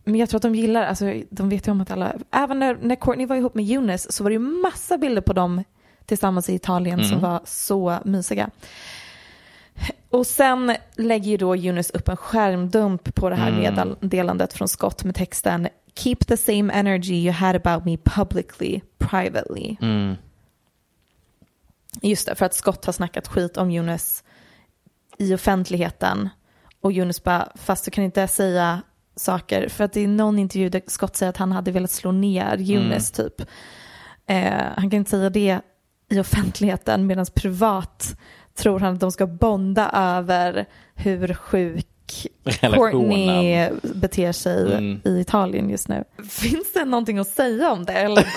[0.03, 2.77] Men jag tror att de gillar, alltså de vet ju om att alla, även när,
[2.81, 5.63] när Courtney var ihop med Eunice så var det ju massa bilder på dem
[6.08, 8.50] tillsammans i Italien som var så mysiga.
[10.10, 13.52] Och sen lägger ju då Eunice upp en skärmdump på det här
[14.00, 19.76] meddelandet från Scott med texten Keep the same energy you had about me publicly, privately.
[22.02, 24.24] Just det, för att Scott har snackat skit om Eunice
[25.17, 26.30] i offentligheten.
[26.82, 28.82] Och Eunice bara, fast du kan inte säga
[29.15, 29.70] saker.
[29.70, 33.13] För att är någon intervju där Scott säger att han hade velat slå ner Eunice
[33.13, 33.41] typ.
[34.28, 35.62] Eh, han kan inte säga det
[36.10, 38.15] i offentligheten medan privat
[38.56, 40.65] tror han att de ska bonda över
[40.96, 41.86] hur sjuk.
[42.62, 45.02] Courtney beter sig Mm.
[45.06, 46.04] i Italien just nu.
[46.30, 47.93] Finns det någonting att säga om det?
[47.93, 48.28] Eller?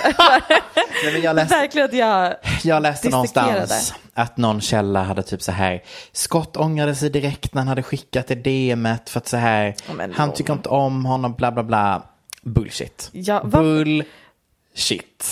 [1.11, 2.35] Nej, jag läste, Verkligen att jag...
[2.63, 7.61] jag läste någonstans att någon källa hade typ så här, Scott ångrade sig direkt när
[7.61, 11.33] han hade skickat det DMet för att så här, men han tycker inte om honom,
[11.33, 12.03] bla bla bla.
[12.43, 13.09] Bullshit.
[13.13, 15.25] Ja, Bullshit.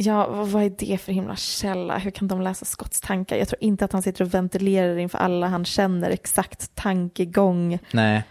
[0.00, 1.98] Ja, vad är det för himla källa?
[1.98, 3.36] Hur kan de läsa Scotts tankar?
[3.36, 8.22] Jag tror inte att han sitter och ventilerar inför alla han känner exakt tankegång, Nej.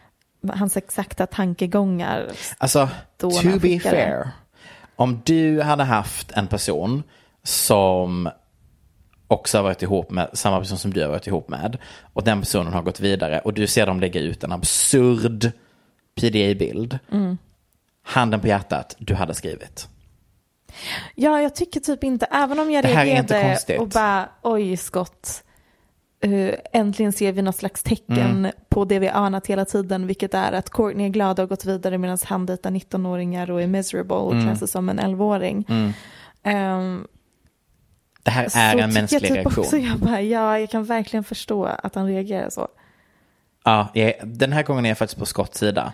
[0.54, 2.32] hans exakta tankegångar.
[2.58, 3.30] Alltså, to
[3.62, 4.30] be fair.
[4.96, 7.04] Om du hade haft en person
[7.44, 8.30] som
[9.28, 11.78] också har varit ihop med samma person som du har varit ihop med
[12.14, 15.52] och den personen har gått vidare och du ser dem lägga ut en absurd
[16.16, 17.00] PDA-bild.
[17.12, 17.38] Mm.
[18.04, 19.88] Handen på hjärtat, du hade skrivit.
[21.16, 25.44] Ja, jag tycker typ inte, även om jag Det reagerade och bara, oj Scott,
[26.24, 28.52] eh, äntligen ser vi något slags tecken Mm.
[28.70, 31.66] på det vi anat hela tiden, vilket är att Courtney är glad och har gått
[31.66, 34.46] vidare medan han dejtar 19-åringar och är miserable och Mm.
[34.46, 35.66] klär sig som en 11-åring.
[36.44, 37.08] Ehm,
[38.24, 39.64] Det här är en mänsklig typ reaktion.
[39.64, 42.68] Också, jag, bara, ja, jag kan verkligen förstå att han reagerar så.
[43.68, 43.88] Ja,
[44.24, 45.94] den här gången är jag faktiskt på Scotts sida.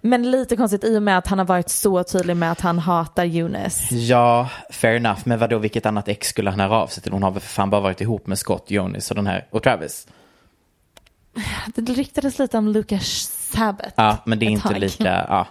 [0.00, 2.78] Men lite konstigt i och med att han har varit så tydlig med att han
[2.78, 3.94] hatar Eunice.
[3.94, 5.20] Ja, fair enough.
[5.24, 7.12] Men vadå, vilket annat ex skulle han höra av sig till?
[7.12, 9.62] Hon har väl för fan bara varit ihop med Scott, Jonas och den här, och
[9.62, 10.06] Travis.
[11.74, 13.04] Det ryktades lite om Lucas
[13.52, 13.92] Sabbath.
[13.94, 14.78] Ja, men det är inte tag.
[14.78, 15.46] lika, ja.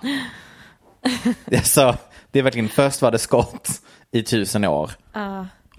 [1.63, 1.95] Så,
[2.31, 3.69] det är verkligen, först var det Scott
[4.11, 4.91] i tusen år.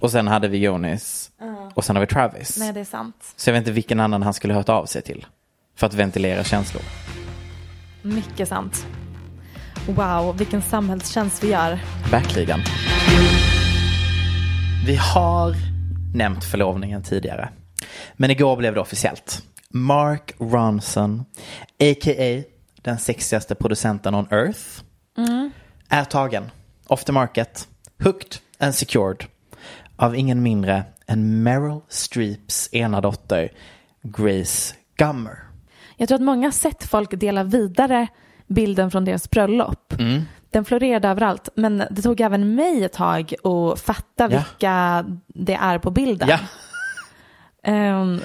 [0.01, 1.31] Och sen hade vi Jonas.
[1.75, 2.57] Och sen har vi Travis.
[2.59, 3.35] Nej, det är sant.
[3.37, 5.27] Så jag vet inte vilken annan han skulle hört av sig till.
[5.81, 6.83] För att ventilera känslor.
[8.03, 8.87] Mycket sant.
[9.87, 11.79] Wow, vilken samhällstjänst vi gör.
[12.11, 12.61] Verkligen.
[14.87, 15.55] Vi har
[16.15, 17.49] nämnt förlovningen tidigare.
[18.15, 19.43] Men igår blev det officiellt.
[19.71, 21.21] Mark Ronson,
[21.79, 22.43] a.k.a.
[22.83, 24.83] den sexigaste producenten on earth,
[25.89, 26.51] är tagen.
[26.87, 27.69] Off the market,
[28.05, 29.25] hooked and secured
[29.97, 33.53] av ingen mindre än Meryl Streeps ena dotter,
[34.03, 35.50] Grace Gummer.
[36.01, 38.07] Jag tror att många har sett folk dela vidare
[38.47, 39.93] bilden från deras bröllop.
[39.99, 40.23] Mm.
[40.51, 44.27] Den florerade överallt, men det tog även mig ett tag att fatta Ja.
[44.27, 46.29] vilka det är på bilden.
[46.29, 46.39] Ja,
[47.63, 48.21] Ehm,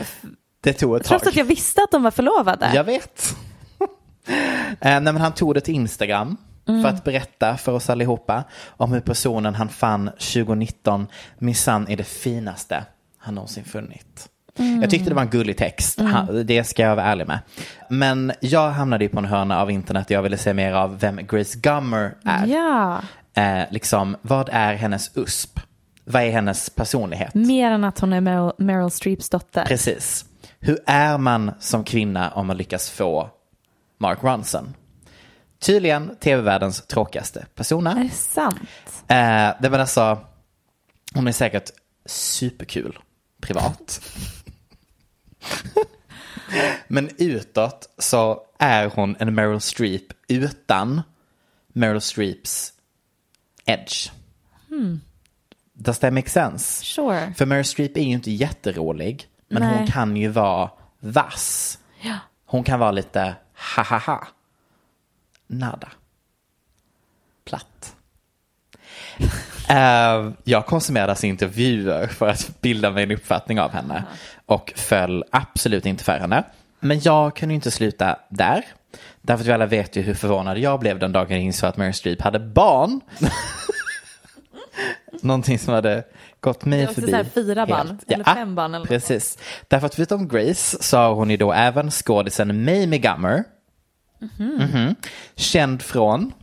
[0.62, 1.08] det tog ett tag.
[1.10, 2.72] trots att jag visste att de var förlovade.
[2.74, 3.36] Jag vet.
[4.80, 9.00] Eh, Nej, han tog det till Instagram för att berätta för oss allihopa om hur
[9.00, 11.08] personen han fann 2019
[11.38, 12.86] minsann är det finaste
[13.18, 14.30] han någonsin funnit.
[14.82, 17.40] Jag tyckte det var en gullig text, Han- det ska jag vara ärlig med.
[17.90, 21.16] Men jag hamnade ju på en hörna av internet jag ville se mer av vem
[21.28, 22.48] Grace Gummer är.
[22.48, 23.02] Ja,
[23.38, 25.60] Eh, liksom, vad är hennes USP?
[26.06, 27.34] Vad är hennes personlighet?
[27.34, 29.66] mer än att hon är Meryl, Meryl Streeps dotter.
[29.66, 30.26] Precis.
[30.60, 33.30] Hur är man som kvinna om man lyckas få
[34.00, 34.74] Mark Ronson?
[35.60, 37.92] Tydligen tv-världens tråkigaste persona.
[37.92, 38.60] Är det sant?
[39.08, 40.20] Eh, det var alltså,
[41.14, 41.70] hon är säkert
[42.06, 42.98] superkul
[43.42, 44.02] privat.
[46.88, 51.02] Men utåt så är hon en Meryl Streep utan
[51.68, 52.74] Meryl Streeps
[53.66, 54.12] edge.
[55.74, 56.86] Does that make sense?
[56.86, 57.34] Sure.
[57.38, 59.88] För Meryl Streep är ju inte jätterolig, men hon Nej.
[59.92, 61.80] kan ju vara vass.
[62.02, 62.18] Ja.
[62.46, 63.36] Hon kan vara lite
[63.76, 64.28] ha ha ha.
[65.48, 65.92] Nada.
[67.46, 67.96] Platt.
[69.70, 74.04] Eh, jag konsumerade alltså intervjuer för att bilda mig en uppfattning av henne
[74.46, 76.44] och föll absolut inte för henne.
[76.80, 78.66] Men jag kunde ju inte sluta där.
[79.22, 81.78] Därför att vi alla vet ju hur förvånad jag blev den dagen jag insåg att
[81.78, 83.02] Meryl Streep hade barn.
[85.22, 86.04] Någonting som hade
[86.40, 87.12] gått mig förbi.
[87.12, 88.12] så här fyra barn, helt.
[88.12, 89.38] eller fem barn eller något Precis.
[89.68, 93.44] Därför att förutom Grace så har hon ju då även skådisen Mamie Gummer.
[94.38, 94.96] Mhm.
[95.36, 96.34] Känd från...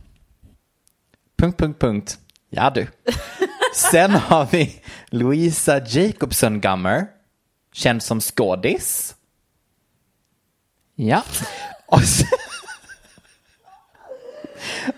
[1.37, 2.17] Punkt, punkt, punkt.
[2.49, 2.87] Ja du.
[3.75, 7.07] Sen har vi Louisa Jacobson Gummer.
[7.73, 9.15] Känd som skådis.
[10.95, 11.23] Ja.
[11.85, 12.27] Och sen,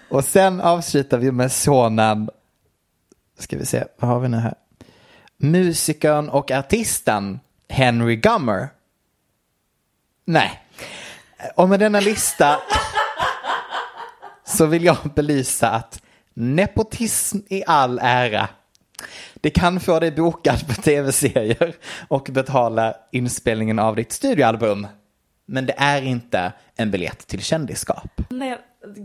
[0.10, 2.30] och sen avslutar vi med sonen.
[3.40, 4.56] Ska vi se, vad har vi nu här?
[5.38, 8.70] Musikern och artisten Henry Gummer.
[10.26, 10.64] Nej.
[11.56, 12.60] Och med denna lista
[14.46, 16.02] så vill jag belysa att
[16.34, 18.50] nepotism i all ära.
[19.34, 21.76] Det kan få dig bokad på tv-serier
[22.08, 24.88] och betala inspelningen av ditt studioalbum.
[25.48, 28.22] Men det är inte en biljett till kändisskap.
[28.30, 28.58] Nej,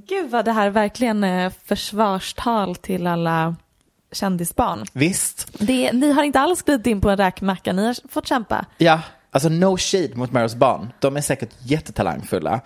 [0.09, 3.57] gud vad det här verkligen är försvarstal till alla
[4.13, 4.85] kändisbarn.
[4.93, 8.67] Visst, Det, ni har inte alls glidit in på en räkmacka, ni har fått kämpa.
[8.79, 10.93] Ja, alltså no shade mot Meryls barn.
[10.99, 12.61] De är säkert jättetalangfulla.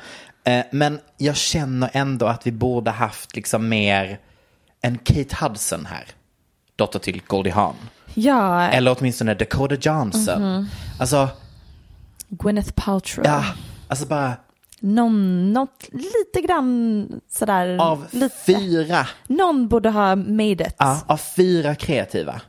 [0.45, 4.19] Eh, men jag känner ändå att vi borde haft liksom mer
[4.83, 6.05] en Kate Hudson här.
[6.77, 7.75] Dotter till Goldie Hawn.
[8.15, 10.67] Ja, Eller åtminstone Dakota Johnson.
[10.99, 11.29] Alltså,
[12.29, 13.27] Gwyneth Paltrow.
[13.27, 13.45] ja,
[13.89, 14.33] alltså bara
[14.81, 17.77] Någon, något lite grann sådär.
[17.81, 18.35] av lite.
[18.47, 20.75] fyra, Någon borde ha made it.
[20.79, 22.41] ja, av fyra kreativa.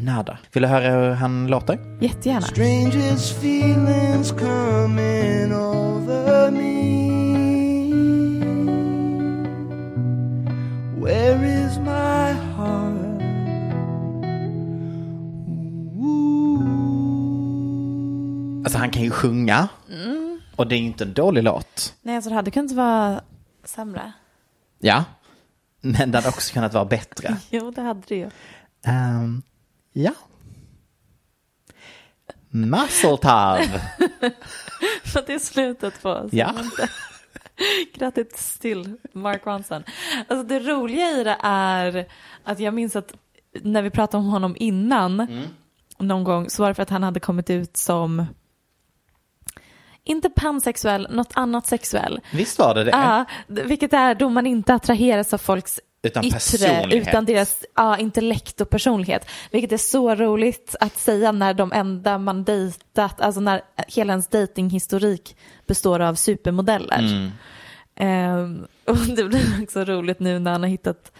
[0.00, 0.38] Nada.
[0.52, 1.98] Vill du höra hur han låter?
[2.00, 2.40] Jättegärna.
[2.40, 6.82] Strangest feelings coming over me.
[11.04, 11.38] Where
[18.64, 19.68] Alltså han kan ju sjunga.
[20.56, 21.94] Och det är ju inte en dålig låt.
[22.02, 23.20] Nej, alltså det hade kunnat vara
[23.64, 24.12] sämre.
[24.78, 25.04] Ja.
[25.80, 27.36] Men det hade också kunnat vara bättre.
[27.50, 28.30] Jo, det hade det ju.
[28.84, 29.42] Ehm,
[29.92, 30.12] ja.
[32.50, 33.58] Musseltov.
[35.04, 36.28] För det är slutet på.
[36.30, 36.54] så Ja.
[37.94, 39.82] Grattis till Mark Ronson.
[40.28, 42.06] Alltså det roliga i det är
[42.44, 43.14] att jag minns att
[43.62, 45.28] när vi pratade om honom innan
[45.98, 48.26] någon gång så var det för att han hade kommit ut som
[50.04, 52.20] inte pansexuell, något annat sexuell.
[52.32, 52.90] Visst var det det?
[52.90, 57.08] Ja, vilket är då man inte attraheras av folks Utan yttre, personlighet.
[57.08, 59.30] utan deras ja, intellekt och personlighet.
[59.50, 64.28] Vilket är så roligt att säga när de enda man dejtat, alltså när hela ens
[64.28, 65.36] datinghistorik
[65.66, 66.98] består av supermodeller.
[66.98, 67.30] Mm.
[67.96, 71.12] Ehm, och det blir också roligt nu när han har hittat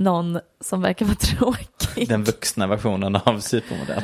[0.00, 2.08] någon som verkar vara tråkig.
[2.08, 4.02] Den vuxna versionen av supermodell.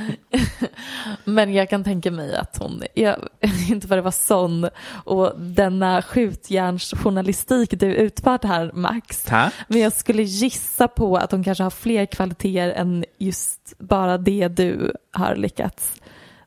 [1.24, 4.68] Men jag kan tänka mig att hon, jag vet inte vad det var sån
[5.04, 9.22] och denna skjutjärnsjournalistik du utfört här Max.
[9.22, 9.54] Tack.
[9.68, 14.48] Men jag skulle gissa på att hon kanske har fler kvaliteter än just bara det
[14.48, 15.92] du har lyckats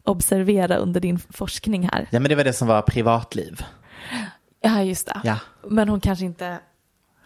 [0.04, 2.08] observera under din forskning här.
[2.12, 3.64] Ja men det var det som var privatliv.
[4.62, 5.22] Ja, just det.
[5.24, 5.38] Ja.
[5.68, 6.60] Men hon kanske inte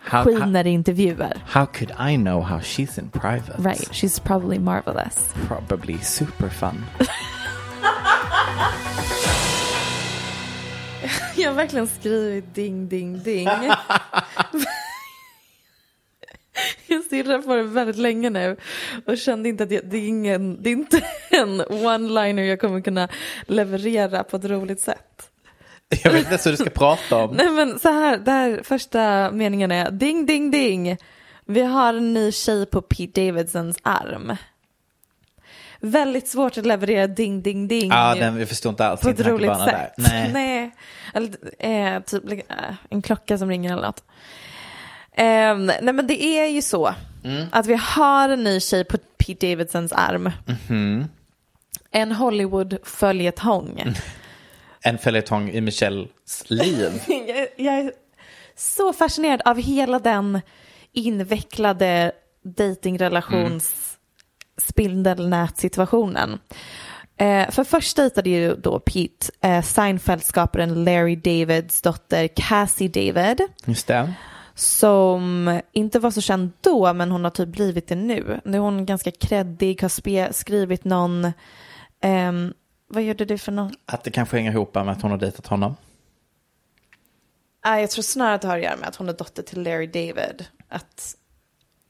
[0.05, 1.41] How, skiner i intervjuer.
[1.45, 3.55] how could I know how she's in private?
[3.59, 5.33] Right, she's probably marvelous.
[5.47, 6.85] Probably super fun.
[11.35, 13.47] Jag har verkligen skrivit ding, ding, ding.
[16.87, 18.57] Jag stirrar på det väldigt länge nu
[19.05, 22.81] och kände inte att jag, det, är ingen, det är inte en one-liner jag kommer
[22.81, 23.07] kunna
[23.47, 25.29] leverera på ett roligt sätt.
[26.03, 27.35] Jag vet inte ens hur du ska prata om.
[27.35, 30.97] Nej men så här, där första meningen är ding ding ding.
[31.45, 34.35] Vi har en ny tjej på Pete Davidsons arm.
[35.79, 37.89] Väldigt svårt att leverera ding ding ding.
[37.91, 39.65] Ja, den, jag förstår inte alls på ett roligt sätt.
[39.65, 39.91] Där.
[39.97, 40.31] Nej.
[40.33, 40.71] Nej.
[41.13, 42.55] Eller, eh, typ eh,
[42.89, 44.03] en klocka som ringer eller något.
[45.11, 46.93] Eh, nej men det är ju så
[47.25, 47.45] Mm.
[47.51, 50.31] att vi har en ny tjej på Pete Davidsons arm.
[50.69, 51.07] Mhm.
[51.91, 53.93] En Hollywood-följetong.
[54.83, 56.09] En följetong i Michelles
[56.49, 57.01] liv.
[57.07, 57.91] jag, jag är
[58.55, 60.41] så fascinerad av hela den
[60.91, 62.11] invecklade
[62.43, 63.97] datingrelations
[64.57, 66.39] spindelnät-situationen.
[67.17, 73.87] Eh, för först dejtade ju då Pete eh, Seinfeld-skaparen Larry Davids dotter Cassie David Just
[73.87, 74.13] det.
[74.55, 78.39] som inte var så känd då men hon har typ blivit det nu.
[78.45, 81.31] Nu är hon ganska kreddig, har skrivit någon,
[82.01, 82.53] ehm,
[82.93, 83.73] vad gjorde du för någon?
[83.85, 85.75] Att det kanske hänger ihop med att hon har dejtat honom.
[87.65, 89.63] Nej, jag tror snarare att det har att göra med att hon är dotter till
[89.63, 90.45] Larry David.
[90.69, 91.15] Att,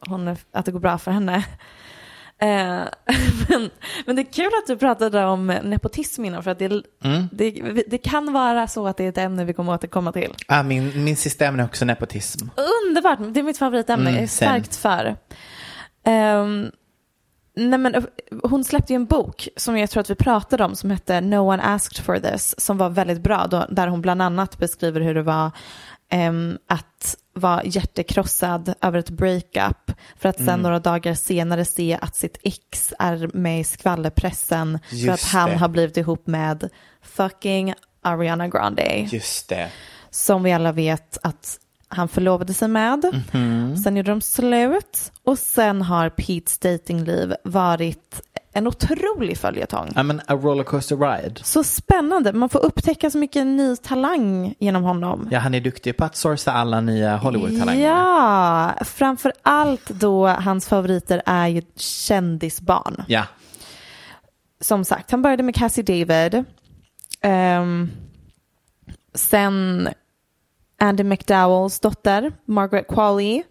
[0.07, 1.35] hon är, att det går bra för henne.
[2.37, 2.47] Eh,
[3.49, 3.69] men,
[4.05, 6.83] men det är kul att du pratade om nepotism innan för att det,
[7.31, 10.33] det, det kan vara så att det är ett ämne vi kommer återkomma till.
[10.47, 12.47] Ah, min, min sista ämne är också nepotism.
[12.85, 15.15] Underbart, det är mitt favoritämne, Mm, jag är starkt för.
[16.03, 16.71] Ehm,
[17.55, 18.03] nej men, eh,
[18.43, 21.35] hon släppte ju en bok som jag tror att vi pratade om som hette No
[21.53, 25.13] one asked for this som var väldigt bra då, där hon bland annat beskriver hur
[25.13, 25.51] det var
[26.09, 30.61] ehm, att vara hjärtekrossad över ett breakup för att sen Mm.
[30.61, 35.49] några dagar senare se att sitt ex är med i skvallerpressen för att Just han
[35.49, 35.55] det.
[35.55, 36.69] har blivit ihop med
[37.01, 39.69] fucking Ariana Grande Just det.
[40.09, 41.59] som vi alla vet att
[41.93, 43.23] han förlovade sig med.
[43.33, 43.77] Mhm.
[43.77, 48.21] Sen gjorde de slut och sen har Petes datingliv varit
[48.53, 49.91] en otrolig följetong.
[49.95, 51.35] Ja, men a rollercoaster ride.
[51.43, 55.27] Så spännande, man får upptäcka så mycket ny talang genom honom.
[55.31, 57.87] Ja, han är duktig på att sourca alla nya Hollywood-talanger.
[57.89, 63.03] Ja, framför allt då hans favoriter är ju kändisbarn.
[63.07, 63.23] Ja.
[64.61, 66.45] Som sagt, han började med Cassie David.
[67.21, 67.91] Ehm,
[69.13, 69.89] sen
[70.83, 73.43] Andy McDowells dotter, Margaret Qualley.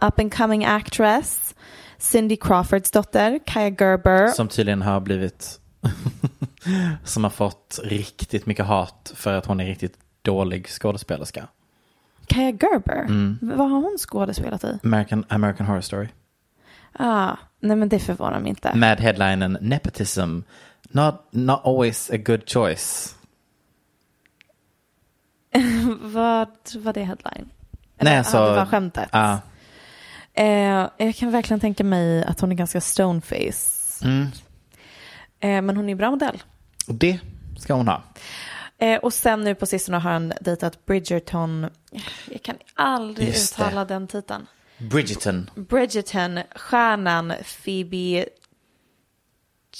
[0.00, 1.54] Up and coming actress.
[1.98, 4.28] Cindy Crawfords dotter, Kaya Gerber.
[4.28, 5.60] Som tydligen har blivit...
[7.04, 11.48] som har fått riktigt mycket hat för att hon är riktigt dålig skådespelerska.
[12.26, 13.04] Kaya Gerber?
[13.04, 13.38] Mm.
[13.42, 14.78] Vad har hon skådespelat i?
[14.82, 16.08] American, American Horror Story.
[16.92, 18.74] Ah, nej men det förvånar mig inte.
[18.74, 20.40] Med headlinen Nepotism.
[20.82, 23.15] Not, not always a good choice.
[26.00, 27.48] Vad var det headline?
[27.48, 27.48] Nej,
[27.98, 29.08] Eller, alltså- ah, det var skämtet.
[29.12, 29.38] Ja.
[30.34, 34.04] Eh, jag kan verkligen tänka mig att hon är ganska stoneface.
[34.04, 34.22] Mm.
[35.40, 36.42] Eh, men hon är bra modell.
[36.88, 37.18] Och det
[37.58, 38.02] ska hon ha.
[38.78, 41.66] Eh, och sen nu på sistone har han dejtat Bridgerton.
[42.30, 43.62] Jag kan aldrig Just det.
[43.62, 44.46] uttala den titeln.
[44.78, 45.50] Bridgerton.
[45.54, 47.32] Bridgerton, stjärnan
[47.64, 48.26] Phoebe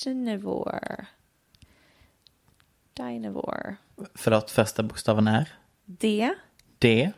[0.05, 1.07] Genevore.
[2.97, 3.77] Dynevore.
[4.15, 5.49] Förlåt, första bokstaven är?
[5.87, 6.35] D.
[6.79, 7.13] D.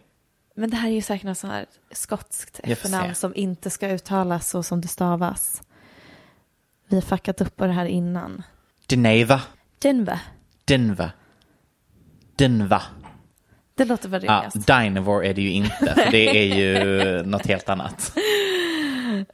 [0.57, 4.49] Men det här är ju säkert något sånt här skotskt efternamn som inte ska uttalas
[4.51, 5.63] så som det stavas.
[6.89, 8.43] Vi har fuckat upp på det här innan.
[8.89, 9.43] Geneva.
[9.79, 10.21] Denver.
[10.65, 11.11] Denver.
[12.37, 12.83] Denver.
[13.75, 14.67] Det låter väl Ja, rimligast.
[14.67, 18.13] Dynevor är det ju inte, för det är ju något helt annat.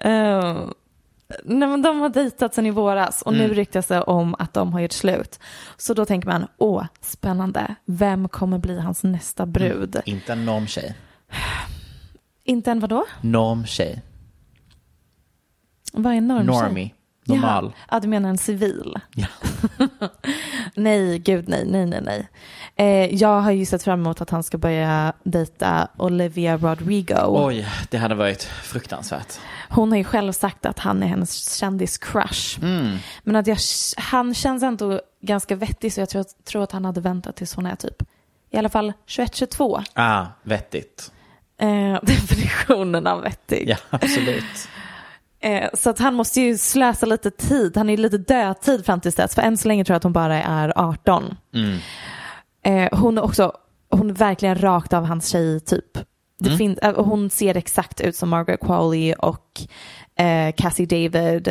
[0.00, 0.68] Eh,
[1.44, 3.46] nej men de har dejtat sen i våras och Mm.
[3.48, 5.40] nu ryktas det om att de har gjort slut.
[5.76, 7.74] Så då tänker man, åh, spännande.
[7.84, 10.00] Vem kommer bli hans nästa brud?
[10.04, 10.94] Inte en normtjej.
[12.44, 13.04] Inte en vadå?
[13.20, 14.02] Normtjej.
[15.92, 16.46] Vad är norm?
[16.46, 16.90] Normie.
[17.26, 17.64] Normal.
[17.76, 18.94] Ja, ja, du menar en civil?
[19.14, 19.26] Ja.
[20.74, 22.28] Nej, gud nej, nej, nej, nej.
[22.76, 27.14] Eh, jag har ju sett fram emot att han ska börja dejta Olivia Rodrigo.
[27.26, 29.38] Oj, det hade varit fruktansvärt.
[29.68, 32.62] Hon har ju själv sagt att han är hennes kändis-crush.
[32.62, 32.98] Mm.
[33.22, 33.58] Men att jag,
[33.96, 37.66] han känns ändå ganska vettig så jag tror, tror att han hade väntat tills hon
[37.66, 38.02] är typ
[38.50, 39.84] i alla fall 21-22.
[39.94, 41.12] Ah, vettigt.
[41.58, 43.68] Eh, definitionen av vettig.
[43.68, 44.44] Ja, absolut.
[45.40, 47.76] Eh, så att han måste ju slösa lite tid.
[47.76, 49.34] Han är ju lite dödtid fram tills dess.
[49.34, 51.36] För än så länge tror jag att hon bara är 18.
[51.54, 51.78] Mm.
[52.64, 53.52] Eh, hon är också,
[53.90, 55.92] hon är verkligen rakt av hans tjej typ.
[56.38, 56.58] Det Mm.
[56.58, 59.60] fin- eh, hon ser exakt ut som Margaret Qualley och
[60.24, 61.48] eh, Cassie David.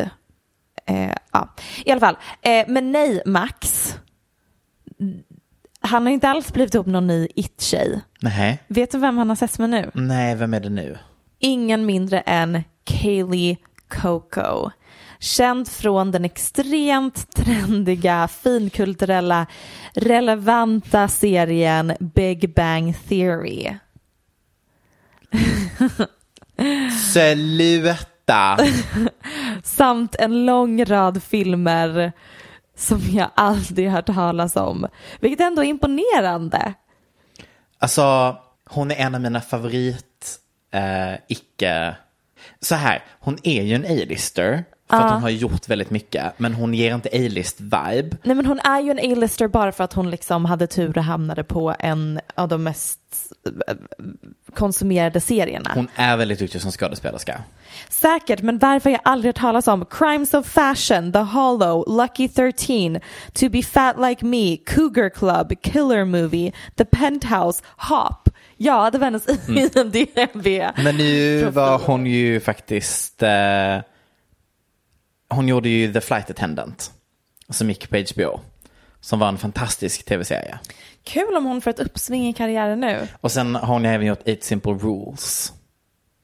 [0.85, 1.49] Eh, ja.
[1.85, 3.93] I alla fall, eh, men nej Max.
[5.79, 8.01] Han har inte alls blivit ihop någon ny it-tjej.
[8.21, 8.63] Nej.
[8.67, 9.91] Vet du vem han har setts med nu?
[9.93, 10.97] Nej, vem är det nu?
[11.39, 13.57] Ingen mindre än Kaylee
[14.01, 14.69] Coco.
[15.23, 19.45] Känd från den extremt trendiga, finkulturella,
[19.93, 23.77] relevanta serien Big Bang Theory.
[27.13, 28.57] Sluta!
[29.63, 32.11] Samt en lång rad filmer
[32.75, 34.87] som jag aldrig hört talas om.
[35.19, 36.73] Vilket ändå är imponerande.
[37.79, 38.37] Alltså,
[38.69, 40.39] hon är en av mina favorit
[40.71, 41.95] eh, icke...
[42.59, 44.65] Så här, hon är ju en A-lister.
[44.89, 46.39] För att hon har gjort väldigt mycket.
[46.39, 48.17] Men hon ger inte A-list-vibe.
[48.23, 51.03] Nej men hon är ju en A-lister bara för att hon liksom hade tur och
[51.03, 52.99] hamnade på en av de mest
[53.67, 53.75] eh,
[54.55, 55.71] konsumerade serierna.
[55.75, 57.43] Hon är väldigt duktig som skådespelerska.
[57.89, 62.27] Säkert, men varför har jag aldrig hört talas om Crimes of Fashion, The Hollow, Lucky
[62.27, 62.99] 13,
[63.33, 68.29] To Be Fat Like Me, Cougar Club, Killer Movie, The Penthouse, Hop.
[68.57, 70.45] Ja, det var hennes IMDB.
[70.83, 73.23] Men nu var hon ju faktiskt...
[73.23, 73.77] Eh,
[75.33, 76.91] hon gjorde ju The Flight Attendant.
[77.49, 78.39] Som gick på HBO.
[79.01, 80.59] Som var en fantastisk tv-serie.
[81.03, 83.07] Kul om hon får ett uppsving i karriären nu.
[83.21, 85.53] Och sen har hon även gjort Eight Simple Rules.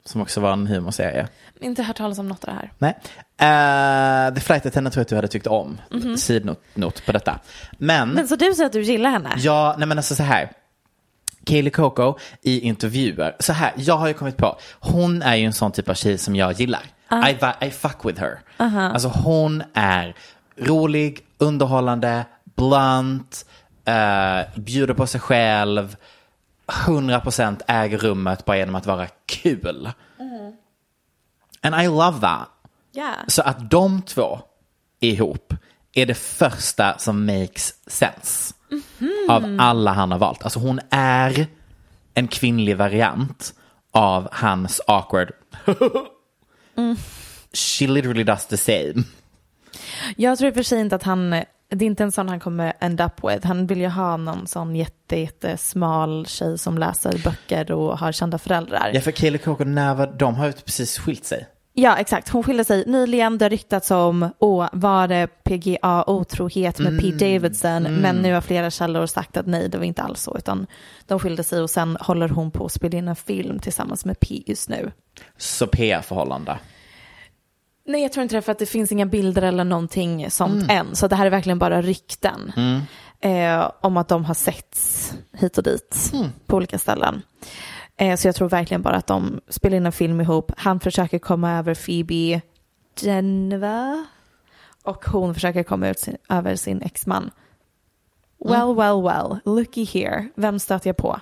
[0.04, 1.28] Som också var en humorserie.
[1.60, 2.72] Inte hört talas om något av det här.
[2.78, 2.94] Nej.
[3.42, 5.80] Uh, The Flight Attendant tror jag att du hade tyckt om.
[6.18, 7.40] Sidnot not på detta.
[7.72, 9.30] Men, Men så du säger att du gillar henne?
[9.36, 10.52] ja, nej men alltså så här.
[11.44, 13.36] Kaylee Coco i intervjuer.
[13.40, 14.58] Så här, jag har ju kommit på.
[14.80, 16.82] Hon är ju en sån typ av tjej som jag gillar.
[17.10, 18.40] I, va- I fuck with her.
[18.92, 20.14] Alltså hon är
[20.56, 22.24] rolig, underhållande,
[22.56, 23.46] blunt,
[23.88, 25.96] uh, bjuder på sig själv.
[26.66, 29.90] 100% äger rummet bara genom att vara kul.
[31.62, 32.48] And I love that.
[32.92, 33.10] Ja.
[33.28, 34.40] Så att de två
[35.00, 35.54] ihop
[35.94, 38.54] är det första som makes sense
[39.28, 40.42] av alla han har valt.
[40.42, 41.46] Alltså hon är
[42.14, 43.54] en kvinnlig variant
[43.92, 45.32] av hans awkward.
[47.52, 49.04] She literally does the same.
[50.16, 52.40] Jag tror i och för sig inte att han, det är inte en sån han
[52.40, 53.46] kommer end up with.
[53.46, 58.38] Han vill ju ha någon sån jätte, jättesmal tjej som läser böcker och har kända
[58.38, 58.90] föräldrar.
[58.94, 61.46] Ja, för Kaeli Coco, när var, de har ju precis skilt sig.
[61.72, 62.28] Ja, exakt.
[62.28, 63.38] Hon skilde sig nyligen.
[63.38, 67.82] Det har ryktats om, åh, var det PGA otrohet med Pete Davidson?
[67.82, 70.66] Men nu har flera källor sagt att nej, det var inte alls så, utan
[71.06, 74.20] de skilde sig och sen håller hon på att spela in en film tillsammans med
[74.20, 74.92] P just nu.
[75.36, 76.58] Så PR-förhållande.
[77.84, 80.96] Nej, jag tror inte det, för att det finns inga bilder eller någonting sånt än.
[80.96, 82.52] Så det här är verkligen bara rykten
[83.20, 86.12] eh, om att de har setts hit och dit
[86.46, 87.22] på olika ställen.
[87.96, 90.52] Eh, så jag tror verkligen bara att de spelar in en film ihop.
[90.56, 92.40] Han försöker komma över Phoebe
[93.00, 94.06] Geneva
[94.82, 97.30] och hon försöker komma ut sin, över sin exman.
[98.44, 100.28] Well, well, well, looky here.
[100.34, 101.20] Vem stöter jag på?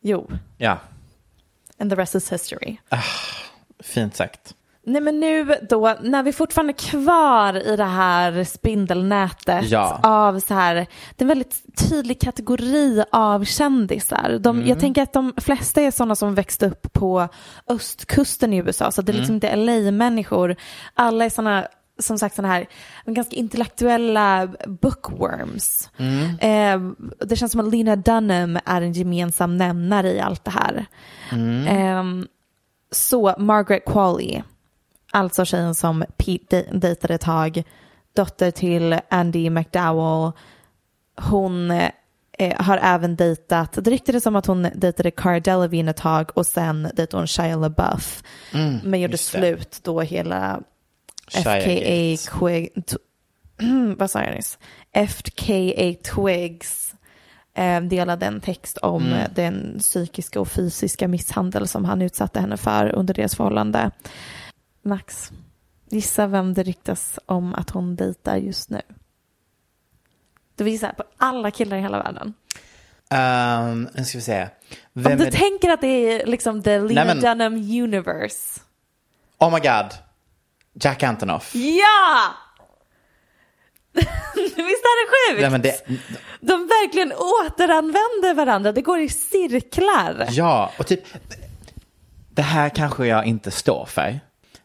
[0.00, 0.78] Jo, Ja,
[1.78, 2.76] and the rest is history.
[3.80, 4.54] fint sagt.
[4.86, 10.00] Nej men nu då, när vi fortfarande är kvar i det här spindelnätet Ja.
[10.02, 10.80] av så här, det
[11.18, 14.38] är en väldigt tydlig kategori av kändisar.
[14.40, 14.68] De, Mm.
[14.68, 17.28] Jag tänker att de flesta är sådana som växte upp på
[17.68, 19.20] östkusten i USA, så det är Mm.
[19.20, 20.56] liksom inte LA-människor.
[20.94, 21.66] Alla är sådana
[21.98, 22.66] som sagt sådana här
[23.06, 25.90] ganska intellektuella bookworms.
[25.96, 26.38] Mm.
[26.38, 30.86] Eh, det känns som att Lena Dunham är en gemensam nämnare i allt det här.
[31.68, 32.04] Eh,
[32.90, 34.42] så Margaret Qualley,
[35.14, 37.62] alltså tjejen som Pete dej- dejtade ett tag,
[38.16, 40.32] dotter till Andy McDowell,
[41.16, 46.30] hon eh, har även dejtat, det ryktades om att hon dejtade Cara Delevingne ett tag
[46.34, 48.22] och sen dejtade hon Shia LaBeouf.
[48.84, 50.60] men gjorde slut då hela
[51.28, 52.28] Shia FKA Gates.
[52.28, 52.96] Quig, t-
[53.98, 54.58] vad sa jag nyss?
[55.08, 56.94] FKA Twigs
[57.56, 59.30] eh, delade en text om Mm.
[59.34, 63.90] den psykiska och fysiska misshandel som han utsatte henne för under deras förhållande.
[64.84, 65.30] Max,
[65.90, 68.80] gissa vem det ryktas om att hon dejtar just nu?
[70.56, 72.34] Du visar på alla killar i hela världen.
[73.10, 74.48] Um, nu ska vi se.
[74.92, 78.60] Vem Om du tänker att det är liksom the Lena Nej, men- Dunham universe.
[79.38, 79.86] Oh my god.
[80.74, 81.54] Jack Antonoff.
[81.54, 82.34] Ja!
[84.34, 85.40] Visst är det sjukt?
[85.40, 85.86] Nej, men det,
[86.40, 88.72] De verkligen återanvänder varandra.
[88.72, 90.26] Det går i cirklar.
[90.30, 91.04] ja, och typ.
[92.30, 94.20] Det här kanske jag inte står för.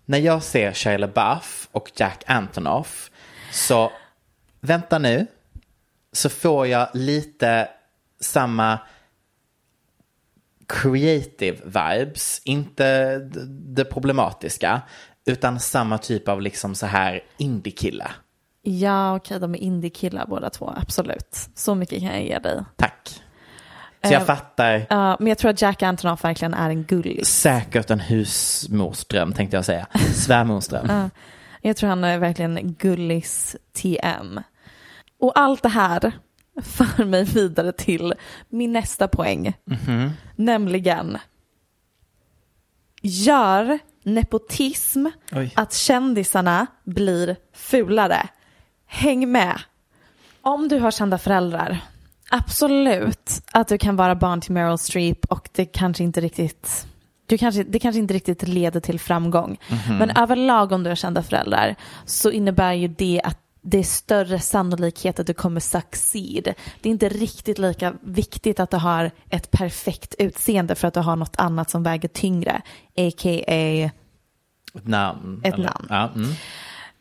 [0.10, 3.12] När jag ser Shia LaBeouf och Jack Antonoff
[3.51, 3.91] så,
[4.60, 5.28] vänta nu,
[6.12, 7.70] så får jag lite
[8.20, 8.80] samma
[10.68, 14.82] creative vibes, inte det problematiska,
[15.26, 18.12] utan samma typ av liksom så här indie-kille.
[18.62, 20.74] Ja, okej, de är indiekillar båda två.
[20.78, 21.49] Absolut.
[21.55, 22.64] Så mycket kan jag ge dig.
[22.76, 23.22] Tack.
[24.04, 24.86] Så jag Eh, fattar.
[24.89, 27.28] Ja, men jag tror att Jack Antonoff verkligen är en gullig.
[27.28, 29.88] Säkert en husmorsdröm tänkte jag säga.
[30.14, 31.10] Svärmorsdröm.
[31.62, 34.39] Jag tror han är verkligen gullis TM.
[35.20, 36.12] Och allt det här
[36.62, 38.14] för mig vidare till
[38.50, 39.54] min nästa poäng.
[40.36, 41.18] Nämligen,
[43.02, 45.54] gör nepotism Oj.
[45.56, 48.28] att kändisarna blir fulare.
[48.86, 49.60] Häng med.
[50.41, 51.80] Om du har kända föräldrar,
[52.30, 56.88] absolut att du kan vara barn till Meryl Streep och det kanske inte riktigt
[57.25, 59.59] du kanske, det kanske inte riktigt leder till framgång.
[59.99, 61.75] Men överlag om du har kända föräldrar
[62.05, 66.53] så innebär ju det att det är större sannolikhet att du kommer succeed.
[66.82, 70.99] Det är inte riktigt lika viktigt att du har ett perfekt utseende för att du
[70.99, 72.61] har något annat som väger tyngre.
[72.97, 73.89] A.k.a.
[74.75, 75.41] Ett namn.
[75.43, 75.88] Ett namn.
[75.89, 76.30] Ja, mm.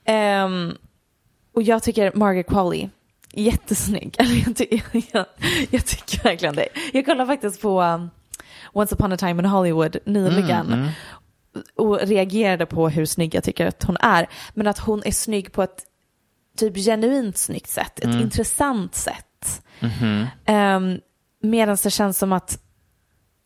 [0.05, 0.77] Ehm,
[1.55, 2.89] och jag tycker Margaret Qualley,
[3.33, 4.17] jättesnygg.
[4.19, 4.81] Eller jag, ty-
[5.13, 5.27] jag,
[5.71, 6.69] jag tycker verkligen det.
[6.93, 8.11] Jag kollade faktiskt på um,
[8.73, 10.73] Once upon a time in Hollywood nyligen
[11.77, 14.29] och reagerade på hur snygg jag tycker att hon är.
[14.55, 15.83] Men att hon är snygg på ett
[16.57, 19.63] typ genuint snyggt sätt, ett intressant sätt.
[20.49, 21.01] Um,
[21.43, 22.59] Medan det känns som att,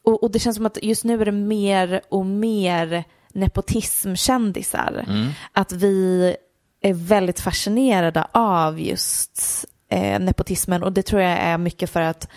[0.05, 5.05] och, och det känns som att just nu är det mer och mer nepotismkändisar.
[5.53, 6.37] Att vi
[6.83, 12.29] är väldigt fascinerade av just eh, nepotismen och det tror jag är mycket för att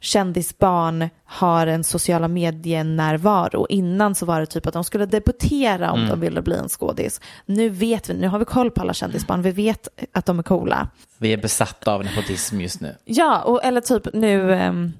[0.00, 3.66] kändisbarn har en sociala medier-närvaro.
[3.68, 7.20] Innan så var det typ att de skulle debutera om de ville bli en skådis.
[7.46, 10.42] Nu vet vi, nu har vi koll på alla kändisbarn, vi vet att de är
[10.42, 10.88] coola.
[11.18, 12.96] Vi är besatta av nepotism just nu.
[13.04, 14.92] Ja, och, eller typ nu ehm,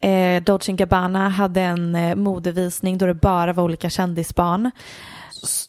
[0.00, 4.70] eh, Dolce Gabbana hade en eh, modevisning då det bara var olika kändisbarn.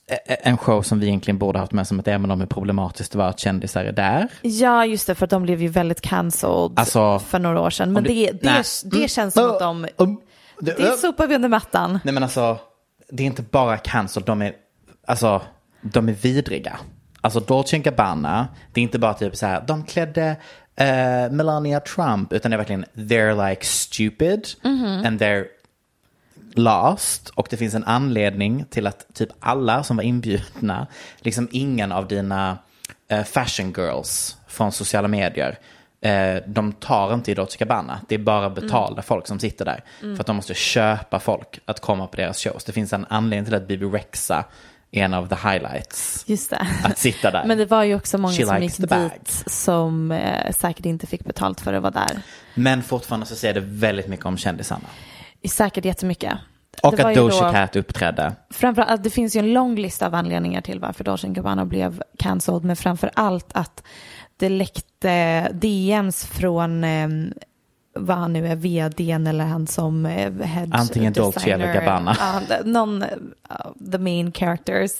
[0.07, 3.11] Ä- En show som vi egentligen borde haft med som ett ämne om hur problematiskt
[3.11, 4.27] det var att kändisar är där.
[4.41, 7.93] Ja, just det, för att de blev ju väldigt cancelled Alltså, för några år sedan.
[7.93, 9.07] Men det, det- det, det, Mm.
[9.07, 9.87] känns som att de...
[9.97, 10.21] Um,
[10.59, 11.99] Det sopar vi under mattan.
[12.03, 12.57] Nej men alltså,
[13.11, 14.53] det är inte bara cancel, de är,
[15.07, 15.41] alltså,
[15.81, 16.79] de är vidriga.
[17.21, 20.35] Alltså Dolce Gabbana, det är inte bara typ så här, de klädde
[20.75, 24.47] eh, Melania Trump, utan det är verkligen, they're like stupid
[25.05, 25.45] and they're
[26.53, 27.29] lost.
[27.29, 30.87] Och det finns en anledning till att typ alla som var inbjudna,
[31.19, 32.57] liksom ingen av dina
[33.07, 35.59] eh, fashion girls från sociala medier,
[36.01, 37.99] eh, de tar inte i Dolce Gabbana.
[38.07, 39.83] Det är bara betalda folk som sitter där.
[39.99, 42.63] För att de måste köpa folk att komma på deras shows.
[42.63, 44.45] Det finns en anledning till att Bibi Rexa
[44.93, 46.23] en av the highlights.
[46.27, 46.67] Just det.
[46.83, 47.43] Att sitta där.
[47.47, 51.25] Men det var ju också många She som gick dit som eh, säkert inte fick
[51.25, 52.21] betalt för att vara där.
[52.55, 54.87] Men fortfarande så säger det väldigt mycket om kändisarna.
[55.49, 56.33] Säkert jättemycket.
[56.83, 58.35] Och Det att Doja Cat uppträdde.
[58.49, 62.63] Framförallt, det finns ju en lång lista av anledningar till varför Dolce Gabbana blev cancelled,
[62.63, 63.83] men framför allt att
[64.37, 67.07] det läckte DMs från eh,
[67.95, 72.17] vad han nu är, vdn eller han som eh, head Antingen Dolce eller Gabbana.
[72.19, 73.03] Ja, någon
[73.49, 74.91] av the main characters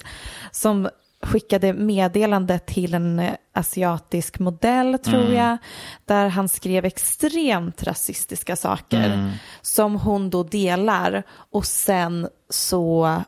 [0.52, 0.90] som
[1.24, 5.34] skickade meddelande till en eh, asiatisk modell tror Mm.
[5.34, 5.58] jag,
[6.06, 9.32] där han skrev extremt rasistiska saker Mm.
[9.62, 13.22] som hon då delar och sen så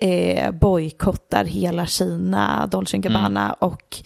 [0.00, 3.56] eh, bojkottar hela Kina Dolce Gabbana Mm.
[3.58, 3.96] och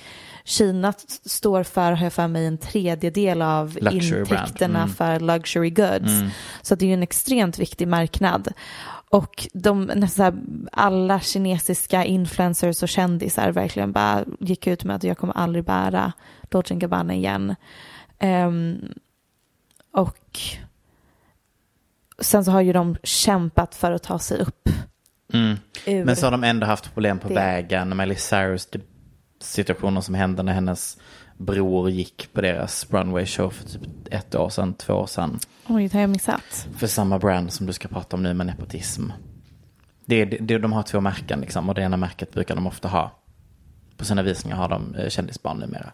[0.44, 0.92] Kina
[1.24, 4.94] står för, har jag för mig, en tredjedel av Luxury intäkterna Mm.
[4.94, 6.12] för luxury goods.
[6.62, 8.52] Så det är ju en extremt viktig marknad.
[9.10, 15.18] Och de, nästan alla kinesiska influencers och kändisar verkligen bara gick ut med att jag
[15.18, 16.12] kommer aldrig bära
[16.48, 17.54] Dolce Gabbana igen.
[18.18, 18.78] Ehm,
[19.92, 20.40] och
[22.18, 24.68] sen så har ju de kämpat för att ta sig upp
[25.32, 25.56] Mm.
[25.86, 27.34] Men så har de ändå haft problem på det.
[27.34, 27.96] vägen.
[27.96, 28.80] Miley Cyrus det-
[29.40, 30.98] situationer som hände när hennes
[31.36, 35.38] bror gick på deras runway show för typ ett år sedan, två år sedan.
[35.66, 36.68] Oj, det har jag missat.
[36.76, 39.10] För samma brand som du ska prata om nu med nepotism.
[40.06, 43.10] Det, det, de har två märken liksom och det ena märket brukar de ofta ha.
[43.96, 45.92] På sina visningar har de eh, kändisbarn numera.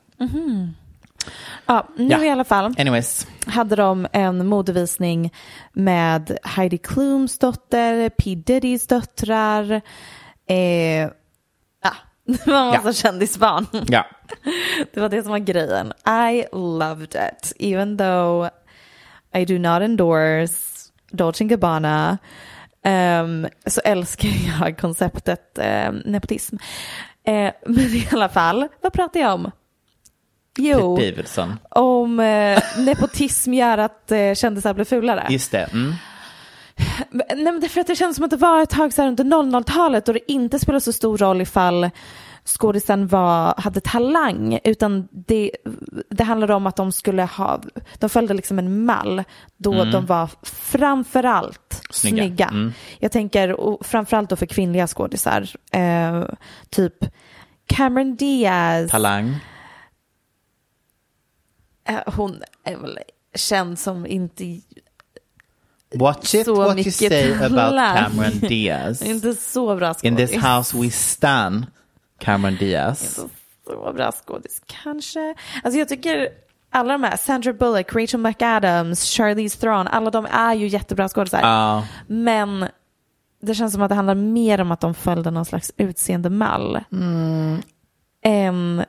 [1.67, 2.25] Ja, nu Ja.
[2.25, 5.33] i alla fall Anyways, hade de en modevisning
[5.73, 9.73] med Heidi Klums dotter, P Diddy's döttrar,
[10.47, 11.11] eh,
[12.27, 12.93] det var en massa Ja.
[12.93, 13.67] kändisbarn.
[13.89, 14.07] ja.
[14.95, 15.93] Det var det som var grejen.
[16.31, 18.49] I loved it, even though
[19.35, 20.55] I do not endorse
[21.11, 22.19] Dolce Gabbana.
[22.85, 24.29] Um, så älskar
[24.61, 25.59] jag konceptet
[25.89, 26.57] um, nepotism.
[27.25, 29.51] Eh, men i alla fall, vad pratar jag om?
[30.59, 30.99] Jo,
[31.71, 35.27] om eh, nepotism gör att eh, kändisar blir fulare.
[35.31, 35.69] Just det.
[35.73, 35.95] Mm.
[37.11, 39.03] Nej, men det är för att det känns som att det var ett tag så
[39.03, 41.91] här under 00-talet och det inte spelade så stor roll ifall
[42.45, 45.51] skådisen var, hade talang utan det,
[46.11, 47.61] det handlade om att de skulle ha,
[47.99, 49.25] de följde liksom en mall
[49.57, 52.17] då de var framförallt Snygga.
[52.25, 52.49] snygga.
[52.49, 52.73] Mm.
[52.99, 56.25] Jag tänker och framförallt då för kvinnliga skådisar, eh,
[56.71, 56.95] typ
[57.67, 58.91] Cameron Diaz.
[58.91, 59.37] Talang.
[61.89, 62.99] Eh, Hon är väl
[63.35, 64.61] känd som inte,
[65.95, 67.97] Watch it Så what you say about talang.
[68.11, 69.03] Cameron Diaz.
[69.03, 70.05] inte så bra skådis.
[70.05, 71.67] In this house we stand
[72.19, 73.19] Cameron Diaz.
[73.19, 73.35] Inte
[73.67, 75.35] så bra skådis kanske.
[75.65, 76.29] Alltså jag tycker
[76.71, 81.41] alla de här, Sandra Bullock, Rachel McAdams, Charlize Theron, alla de är ju jättebra skådisar.
[81.41, 82.67] Ja, Men
[83.43, 86.81] det känns som att det handlar mer om att de följde någon slags utseendemall.
[88.25, 88.85] Än,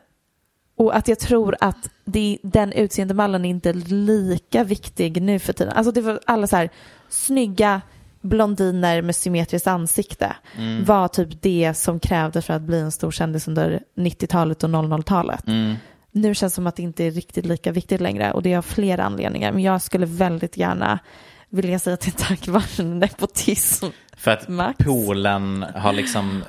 [0.76, 5.74] och att jag tror att det, den utseendemallen är inte lika viktig nu för tiden.
[5.74, 6.69] Alltså det var alla så här
[7.09, 7.82] snygga
[8.21, 10.36] blondiner med symmetriskt ansikte
[10.86, 15.43] var typ det som krävdes för att bli en stor kändis under 90-talet och 00-talet.
[16.11, 18.61] Nu känns det som att det inte är riktigt lika viktigt längre och det har
[18.61, 19.51] flera anledningar.
[19.51, 20.99] Men jag skulle väldigt gärna
[21.49, 23.86] vilja säga att det är tack vare nepotism.
[24.17, 24.86] för att Max.
[24.86, 26.43] poolen har liksom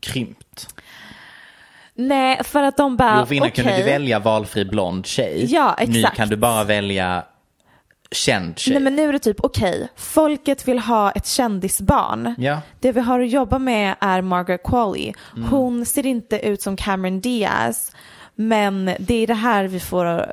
[0.00, 0.68] krympt.
[1.98, 3.82] Nej, för att de bara, för innan kunde okej.
[3.84, 5.44] du välja valfri blond tjej.
[5.48, 6.16] Ja, Nu exakt.
[6.16, 7.24] kan du bara välja
[8.10, 8.74] känd tjej.
[8.74, 12.34] Nej men nu är det typ okej, folket vill ha ett kändisbarn.
[12.38, 12.60] Ja.
[12.80, 15.12] Det vi har att jobba med är Margaret Qualley.
[15.36, 15.48] Mm.
[15.48, 17.92] Hon ser inte ut som Cameron Diaz,
[18.34, 20.32] men det är det här vi får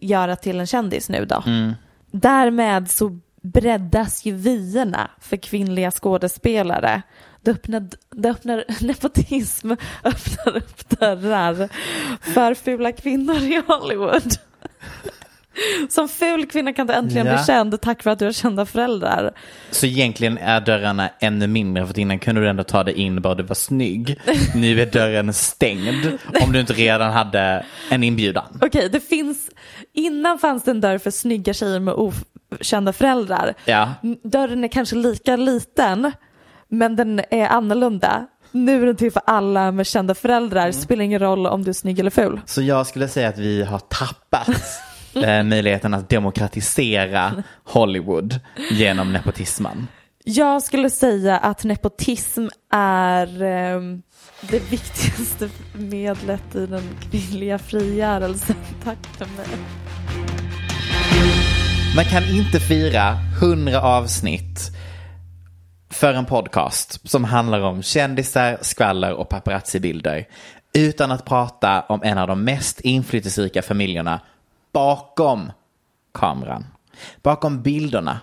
[0.00, 1.42] göra till en kändis nu då.
[1.46, 1.72] Mm.
[2.10, 7.02] Därmed så breddas ju vyerna för kvinnliga skådespelare.
[7.46, 9.70] Det öppnar, det öppnar nepotism
[10.04, 11.68] öppnar upp dörrar
[12.34, 14.32] för fula kvinnor i Hollywood.
[15.90, 17.34] Som ful kvinna kan du äntligen Ja.
[17.36, 19.32] bli känd tack vare att du har kända föräldrar.
[19.70, 23.34] Så egentligen är dörrarna ännu mindre för innan kunde du ändå ta dig in bara
[23.34, 24.20] du var snygg.
[24.54, 26.06] Nu är dörren stängd
[26.42, 28.58] om du inte redan hade en inbjudan.
[28.62, 29.50] Okej, det finns,
[29.92, 33.54] innan fanns det en dörr för snygga tjejer med okända föräldrar.
[33.64, 33.94] Ja.
[34.22, 36.12] Dörren är kanske lika liten,
[36.68, 38.26] men den är annorlunda.
[38.52, 41.74] Nu är den till för alla med kända föräldrar, spelar ingen roll om du är
[41.74, 42.40] snygg eller ful.
[42.46, 44.48] Så jag skulle säga att vi har tappat
[45.14, 48.40] eh, möjligheten att demokratisera Hollywood
[48.70, 49.86] genom nepotismen.
[50.24, 54.02] Jag skulle säga att nepotism är ehm,
[54.40, 58.56] det viktigaste medlet i den kvinnliga frigörelsen.
[58.84, 59.58] Tack för mig.
[61.96, 64.70] Man kan inte fira hundra avsnitt
[65.90, 70.28] för en podcast som handlar om kändisar, skvaller och paparazzi-bilder
[70.72, 74.20] utan att prata om en av de mest inflytelserika familjerna
[74.72, 75.52] bakom
[76.12, 76.64] kameran.
[77.22, 78.20] Bakom bilderna,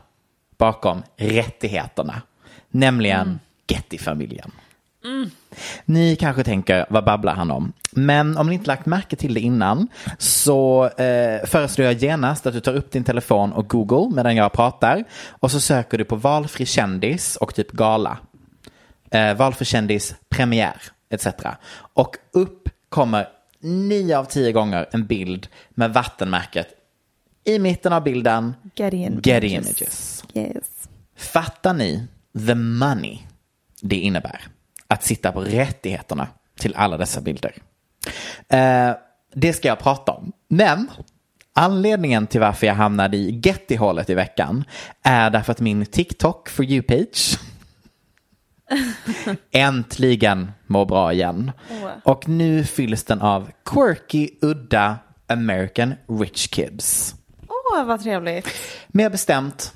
[0.58, 2.22] bakom rättigheterna,
[2.70, 4.52] nämligen Getty-familjen.
[5.86, 7.74] Ni kanske tänker, vad babblar han om?
[7.92, 9.88] Men om ni inte lagt märke till det innan
[10.18, 14.54] så eh, föreslår jag genast att du tar upp din telefon och Google medan jag
[14.54, 18.18] pratar och så söker du på valfri kändis och typ gala.
[19.12, 21.28] Eh, valfri kändis, premiär etc.
[21.94, 23.28] Och upp kommer
[23.60, 26.68] nio av tio gånger en bild med vattenmärket
[27.44, 29.28] i mitten av bilden Getty images.
[29.28, 30.24] Getty images.
[30.34, 30.90] Yes.
[31.18, 32.08] Fattar ni
[32.48, 33.20] the money
[33.82, 34.48] det innebär
[34.94, 36.28] att sitta på rättigheterna
[36.60, 37.54] till alla dessa bilder?
[38.50, 38.92] Eh,
[39.34, 40.32] det ska jag prata om.
[40.48, 40.90] Men
[41.54, 44.64] anledningen till varför jag hamnade i Getty-hålet i veckan
[45.04, 47.40] är därför att min TikTok for you-page
[49.52, 51.52] äntligen mår bra igen.
[52.04, 57.16] Och nu fylls den av quirky, udda American rich kids.
[57.48, 58.48] Åh, vad trevligt.
[58.88, 59.74] Mer bestämt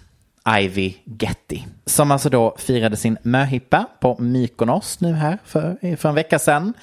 [0.50, 1.62] Ivy Getty.
[1.86, 6.74] Som alltså då firade sin möhippa på Mykonos nu här för, för en vecka sedan.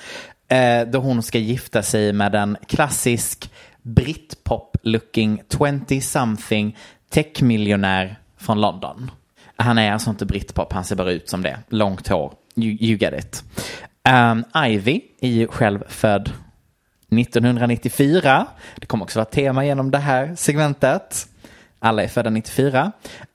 [0.48, 3.50] Eh, då hon ska gifta sig med en klassisk
[3.82, 6.76] britpop-looking 20-something
[7.10, 9.10] techmiljonär från London.
[9.56, 11.58] Han är alltså inte britpop, han ser bara ut som det.
[11.68, 13.44] Långt hår, you, you get it.
[14.08, 16.30] Um, Ivy är ju själv född
[17.20, 18.46] 1994.
[18.76, 21.28] Det kommer också vara tema genom det här segmentet.
[21.84, 22.82] Alla är födda 94.
[22.82, 22.90] Um,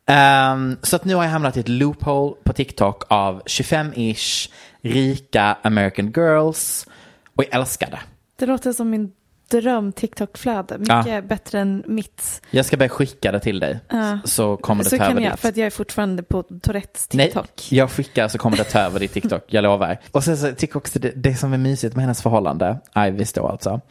[0.06, 5.58] ehm, så att nu har jag hamnat i ett loophole på TikTok av 25-ish rika
[5.62, 6.88] American girls.
[7.36, 8.00] Och jag älskar det.
[8.36, 9.12] Det låter som min
[9.50, 10.78] dröm TikTok-flöde.
[10.78, 12.41] Mycket bättre än mitt.
[12.52, 13.80] Jag ska börja skicka det till dig.
[14.24, 15.39] Så kommer det Så ta kan över jag, ditt.
[15.39, 17.45] för att jag är fortfarande på Tourettes TikTok.
[17.72, 19.97] Nej, jag skickar så kommer det ta över ditt TikTok, jag lovar.
[20.12, 23.82] Och sen så också det, det som är mysigt med hennes förhållande, Ivys då alltså.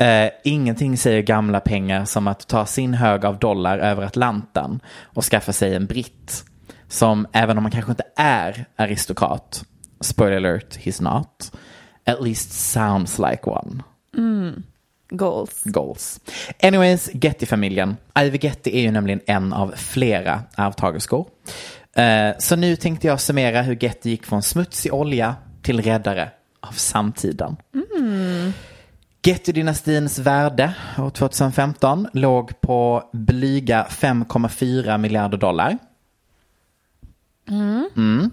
[0.00, 5.24] Eh, ingenting säger gamla pengar som att ta sin hög av dollar över Atlanten och
[5.24, 6.44] skaffa sig en britt.
[6.88, 9.64] Som även om man kanske inte är aristokrat,
[10.00, 11.52] spoiler alert, he's not,
[12.06, 13.82] at least sounds like one
[15.10, 15.62] Goals.
[15.64, 16.20] goals.
[16.62, 17.96] Anyways, Getty-familjen.
[18.18, 21.26] Ivy Getty är ju nämligen en av flera arvtagerskor.
[21.96, 26.30] Eh, så nu tänkte jag summera hur Getty gick från smutsig olja till räddare
[26.60, 27.56] av samtiden.
[29.22, 35.78] Getty-dynastins värde år 2015 låg på blyga 5,4 miljarder dollar.
[37.48, 37.90] Mm.
[37.96, 38.30] Ja,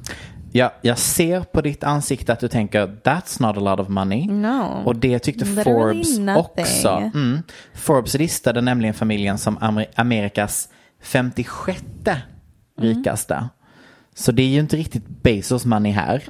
[0.82, 4.28] jag ser på ditt ansikte att du tänker that's not a lot of money.
[4.28, 4.82] No.
[4.86, 6.64] Och det tyckte Literally Forbes nothing.
[6.64, 6.90] också.
[6.90, 7.40] Mm.
[7.74, 10.70] Forbes listade nämligen familjen som Amer- Amerikas
[11.04, 11.84] 56
[12.82, 13.50] rikaste.
[14.16, 16.24] Så det är ju inte riktigt Bezos money här.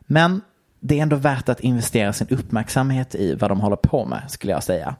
[0.00, 0.40] Men
[0.80, 4.52] det är ändå värt att investera sin uppmärksamhet i vad de håller på med, skulle
[4.52, 4.96] jag säga.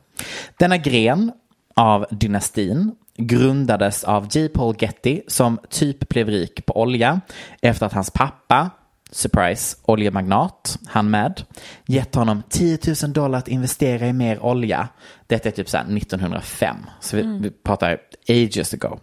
[0.58, 1.32] Denna gren
[1.76, 4.48] av dynastin grundades av J.
[4.48, 7.20] Paul Getty som typ blev rik på olja
[7.62, 8.70] efter att hans pappa,
[9.10, 11.42] surprise, oljemagnat, han med,
[11.86, 14.88] gett honom 10 000 dollar att investera i mer olja.
[15.26, 17.98] Detta är typ så här 1905, så vi, vi pratar
[18.28, 18.98] ages ago.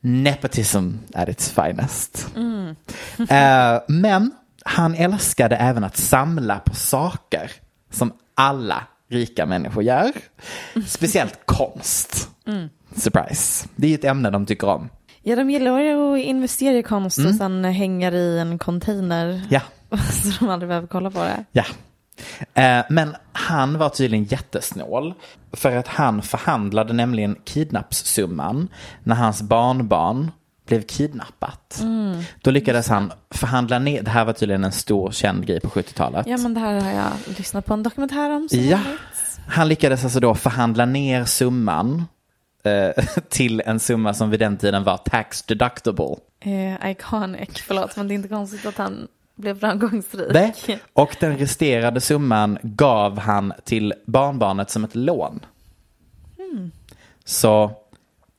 [0.00, 2.28] Nepotism at its finest.
[3.30, 4.30] Eh, men
[4.64, 7.50] han älskade även att samla på saker
[7.90, 10.12] som alla rika människor gör.
[10.86, 12.28] Speciellt konst.
[12.96, 13.68] Surprise.
[13.76, 14.88] Det är ett ämne de tycker om.
[15.22, 15.80] Ja, de gillar
[16.14, 17.30] att investera i konst Mm.
[17.30, 19.42] och sen hänga i en container.
[19.50, 19.60] Ja,
[20.22, 21.44] Så de aldrig behöver kolla på det.
[21.52, 21.64] ja.
[22.54, 25.14] Eh, men han var tydligen jättesnål.
[25.52, 28.68] För att han förhandlade nämligen kidnappssumman
[29.04, 30.30] när hans barnbarn
[30.66, 31.82] blev kidnappat.
[32.42, 36.26] Då lyckades han förhandla ner, det här var tydligen en stor känd grej på 70-talet.
[36.26, 38.48] Ja, men det här har jag lyssnat på en dokumentär om.
[38.50, 38.80] Ja,
[39.48, 42.04] han lyckades alltså då förhandla ner summan
[42.62, 46.16] eh, till en summa som vid den tiden var tax deductible.
[46.40, 50.32] Eh, iconic, förlåt, men det är inte konstigt att han blev framgångsrik.
[50.32, 50.54] Nej.
[50.92, 55.40] Och den resterande summan gav han till barnbarnet som ett lån.
[57.24, 57.70] Så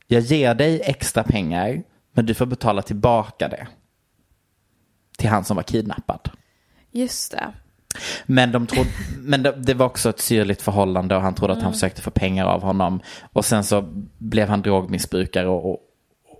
[0.06, 1.82] jag ger dig extra pengar,
[2.18, 3.66] men du får betala tillbaka det.
[5.18, 6.30] Till han som var kidnappad.
[6.90, 7.52] Just det.
[8.26, 11.62] Men, de trodde, men det, det var också ett syrligt förhållande och han trodde att
[11.62, 13.00] han försökte få pengar av honom.
[13.32, 13.82] Och sen så
[14.18, 15.70] blev han drogmissbrukare och,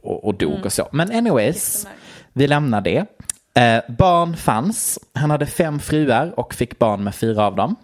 [0.02, 0.88] och, och, dog och så.
[0.92, 1.86] Men anyways,
[2.32, 3.06] vi lämnar det.
[3.54, 4.98] Eh, barn fanns.
[5.14, 7.76] Han hade fem fruar och fick barn med fyra av dem.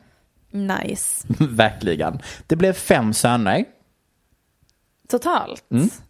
[0.50, 1.26] Nice.
[1.38, 2.20] Verkligen.
[2.46, 3.64] Det blev fem söner.
[5.08, 5.64] Totalt?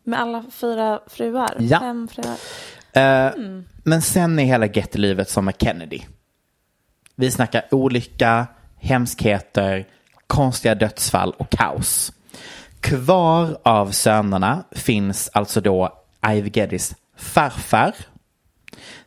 [0.05, 1.53] Med alla fyra fruar?
[1.57, 1.67] Mm.
[1.69, 1.81] Ja.
[1.81, 2.37] Fem fruar?
[2.93, 3.33] Eh,
[3.85, 6.01] Men sen är hela Getty-livet som med Kennedy.
[7.17, 9.87] Vi snackar olycka, hemskheter,
[10.27, 12.13] konstiga dödsfall och kaos.
[12.81, 17.95] Kvar av sönerna finns alltså då Ivy Gettys farfar.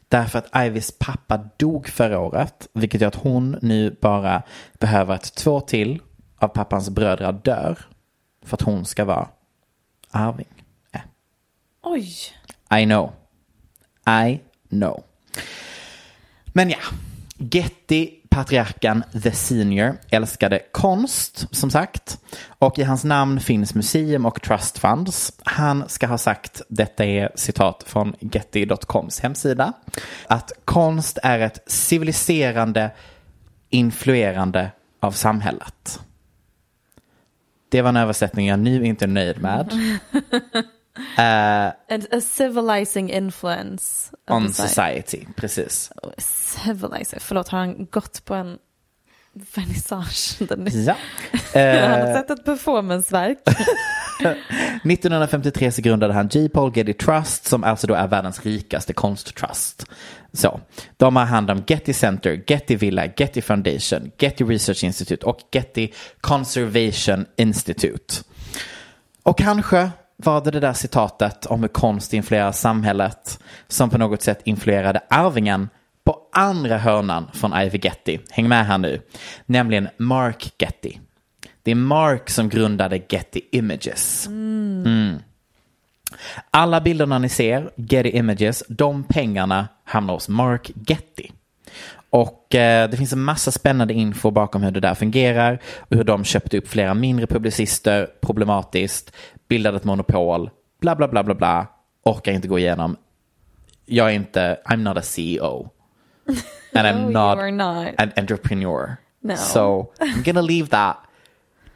[0.09, 4.43] Därför att Ivys pappa dog förra året, vilket gör att hon nu bara
[4.79, 6.01] behöver att två till
[6.39, 7.77] av pappans bröder dör
[8.45, 9.27] för att hon ska vara
[10.17, 10.63] arving.
[10.91, 11.01] Eh.
[11.83, 12.07] Oj.
[12.81, 13.13] I know.
[14.25, 14.39] I
[14.69, 15.03] know.
[16.53, 16.77] Men ja,
[17.37, 22.19] Getty, patriarken The Senior, älskade konst, som sagt.
[22.47, 25.33] Och i hans namn finns museum och trust funds.
[25.43, 29.73] Han ska ha sagt, detta är citat från Getty.coms hemsida,
[30.27, 32.91] att konst är ett civiliserande
[33.69, 35.99] influerande av samhället.
[37.69, 39.71] Det var en översättning jag nu inte är nöjd med.
[41.17, 41.71] A,
[42.11, 44.11] a civilizing influence.
[44.29, 44.67] On society.
[44.67, 45.91] society, precis.
[46.17, 47.19] Civilizing.
[47.19, 48.57] Förlåt, har han gått på en
[49.55, 50.37] vernissage?
[50.85, 50.95] Ja.
[51.53, 53.37] Han har Eh, sett ett performanceverk.
[54.83, 56.49] 1953 så grundade han J.
[56.49, 59.85] Paul Getty Trust som alltså då är världens rikaste konsttrust.
[60.37, 60.59] Så,
[60.97, 65.89] de har hand om Getty Center, Getty Villa, Getty Foundation, Getty Research Institute och Getty
[66.21, 68.23] Conservation Institute.
[69.23, 74.21] Och kanske var det det där citatet om hur konst influerar samhället som på något
[74.21, 75.69] sätt influerade arvingen
[76.03, 78.19] på andra hörnan från Ivy Getty.
[78.29, 79.01] Häng med här nu.
[79.45, 80.93] Nämligen Mark Getty.
[81.63, 84.27] Det är Mark som grundade Getty Images.
[84.27, 85.19] Mm.
[86.51, 91.29] Alla bilderna ni ser, Getty Images, de pengarna hamnar hos Mark Getty.
[92.09, 96.03] Och eh, det finns en massa spännande info bakom hur det där fungerar och hur
[96.03, 99.11] de köpte upp flera mindre publicister, problematiskt,
[99.47, 100.49] bildade ett monopol,
[100.81, 101.67] bla bla bla bla bla,
[102.03, 102.95] orkar inte gå igenom.
[103.85, 105.69] Jag är inte, I'm not a CEO.
[106.73, 107.87] And I'm No, not, not.
[107.97, 108.97] an entrepreneur.
[109.21, 109.35] No.
[109.35, 110.97] So I'm gonna leave that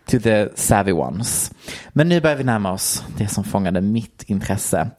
[0.06, 1.52] to the savvy ones.
[1.90, 4.90] Men nu börjar vi närma oss det som fångade mitt intresse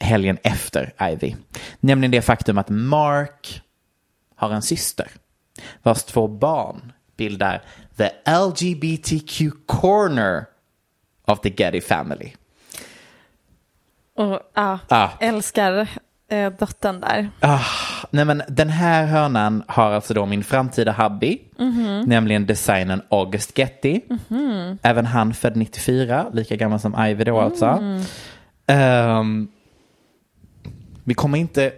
[0.00, 1.36] helgen efter Ivy.
[1.80, 3.62] Nämligen det faktum att Mark
[4.36, 5.08] har en syster
[5.82, 7.62] vars två barn bildar
[7.96, 8.10] the
[8.46, 10.44] LGBTQ corner
[11.26, 12.32] of the Getty family.
[14.16, 15.08] Och, ja, Ah.
[15.20, 15.88] älskar
[16.28, 17.30] eh, dottern där.
[17.40, 17.60] Ah,
[18.10, 21.38] nej men den här hörnan har alltså då min framtida hubby,
[22.06, 24.00] nämligen designern August Getty.
[24.82, 27.78] Även han född 94, lika gammal som Ivy då alltså.
[28.66, 29.48] Ehm,
[31.04, 31.72] vi kommer inte,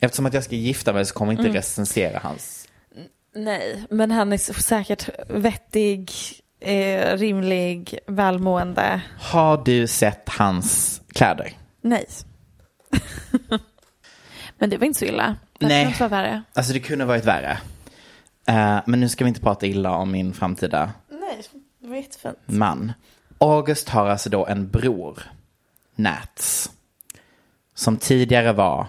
[0.00, 2.68] eftersom att jag ska gifta mig så kommer jag inte recensera hans.
[3.34, 6.10] Nej, men han är säkert vettig,
[6.60, 9.00] eh, rimlig, välmående.
[9.18, 11.52] Har du sett hans kläder?
[11.82, 12.06] Nej.
[14.58, 15.36] men det var inte så illa.
[15.58, 15.96] Det Nej.
[16.00, 16.42] vara värre.
[16.54, 17.58] Alltså det kunde varit värre.
[18.46, 21.42] Eh, men nu ska vi inte prata illa om min framtida Nej,
[21.80, 22.38] det var jättefint.
[22.46, 22.92] man.
[23.38, 25.22] August har alltså då en bror,
[25.96, 26.70] Nats,
[27.74, 28.86] som tidigare var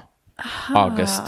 [0.75, 1.23] August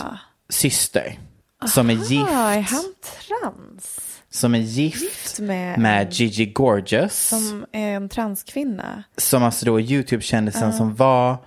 [0.50, 1.20] syster.
[1.66, 2.94] Som är gift, är han
[3.28, 4.12] trans?
[4.30, 7.28] som är gift, Gift med, med Gigi Gorgeous.
[7.28, 9.04] Som, som är en transkvinna?
[9.34, 11.38] alltså då är YouTube-kändisen som var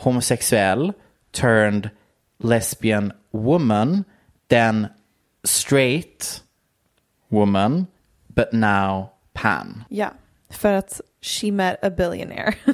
[0.00, 0.94] homosexuell,
[1.32, 1.90] turned
[2.40, 4.04] lesbian woman,
[4.48, 4.90] then
[5.44, 6.40] straight
[7.30, 7.86] woman,
[8.34, 9.84] but now pan.
[9.88, 10.10] Ja,
[10.50, 12.54] för att she met a billionaire.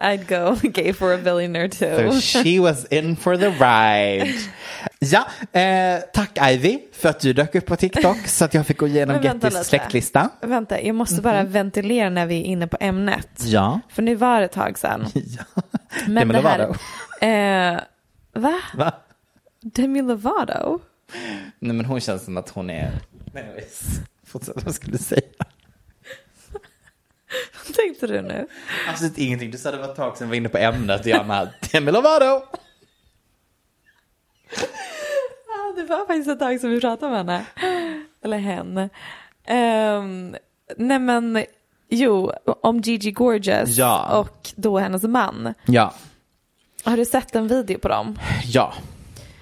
[0.00, 2.10] I'd go gay for a billionaire too.
[2.10, 4.34] So she was in for the ride.
[5.12, 5.26] Ja,
[5.60, 8.86] eh, tack Ivy för att du dök upp på TikTok så att jag fick gå
[8.86, 10.30] igenom Gettys släktlista.
[10.40, 13.28] Vänta, jag måste bara ventilera när vi är inne på ämnet.
[13.38, 13.80] Ja.
[13.88, 15.06] För nu var det ett tag sedan.
[15.14, 15.44] ja.
[16.06, 16.80] Men Demi det här, Lovato.
[17.26, 17.80] eh,
[18.42, 18.60] va?
[18.74, 18.92] Va?
[19.60, 20.80] Demi Lovato?
[21.58, 22.92] Nej men hon känns som att hon är...
[24.26, 25.20] Fortsätt vad skulle du säga?
[27.66, 28.46] Vad tänkte du nu?
[28.88, 29.50] Absolut ingenting.
[29.50, 31.48] Du sa det var ett tag sedan vi var inne på ämnet och jag med
[31.72, 32.42] Demi Lovato.
[35.76, 37.44] Det var faktiskt ett tag sedan vi pratade om henne.
[38.24, 38.78] Eller hen.
[39.48, 40.36] Um,
[40.76, 41.44] nej men,
[41.90, 44.18] jo, om Gigi Gorgeous Ja.
[44.18, 45.54] och då hennes man.
[45.66, 45.94] Ja,
[46.84, 48.18] Har du sett en video på dem?
[48.44, 48.72] ja.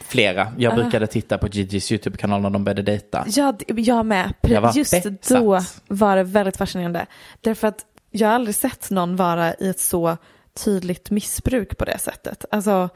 [0.00, 0.52] Flera.
[0.58, 3.24] Jag brukade titta på Gigi's YouTube-kanal när de började dejta.
[3.28, 4.34] Ja, jag med.
[4.40, 5.28] Jag Just besatt.
[5.28, 7.06] då var det väldigt fascinerande.
[7.40, 10.16] Därför att jag har aldrig sett någon vara i ett så
[10.64, 12.44] tydligt missbruk på det sättet.
[12.50, 12.88] Alltså,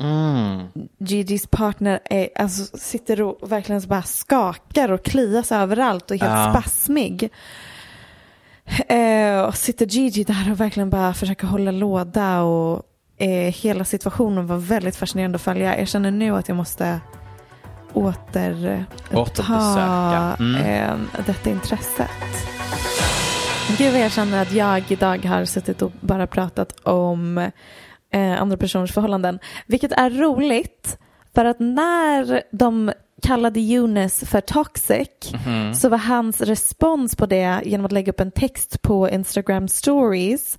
[0.00, 0.62] Mm.
[0.98, 6.32] Gigi's partner är, alltså, sitter och verkligen bara skakar och klias överallt och är helt
[6.54, 6.60] Ja.
[6.60, 7.30] spasmig.
[8.88, 12.82] Eh, och sitter Gigi där och verkligen bara försöker hålla låda och
[13.18, 15.78] eh, hela situationen var väldigt fascinerande att följa.
[15.78, 17.00] Jag känner nu att jag måste
[17.92, 20.36] åter Återbesöka.
[20.36, 20.54] ta Mm.
[20.64, 22.10] eh, detta intresset.
[23.78, 27.50] Gud vad jag känner att jag idag har suttit och bara pratat om
[28.12, 29.38] eh, andra personers förhållanden.
[29.66, 30.98] Vilket är roligt
[31.34, 32.92] för att när de
[33.22, 35.08] kallade Younes för toxic
[35.74, 40.58] så var hans respons på det genom att lägga upp en text på Instagram stories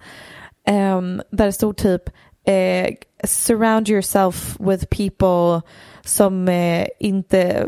[0.68, 2.10] ehm, där det stod typ
[2.46, 5.62] eh, surround yourself with people
[6.02, 7.68] som eh, inte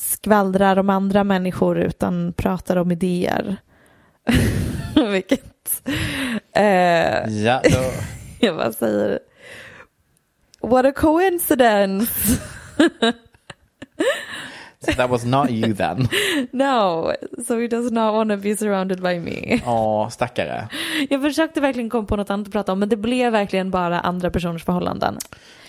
[0.00, 3.56] skvallrar om andra människor utan pratar om idéer.
[5.12, 5.82] Vilket
[6.52, 8.17] eh, Ja, då...
[8.46, 9.18] jag bara säger
[10.60, 12.40] What a coincidence!
[14.80, 16.08] So that was not you then.
[16.52, 17.12] No,
[17.46, 19.60] so he does not want to be surrounded by me.
[19.66, 20.68] Åh, stackare.
[21.10, 24.00] Jag försökte verkligen komma på något annat att prata om men det blev verkligen bara
[24.00, 25.18] andra personers förhållanden.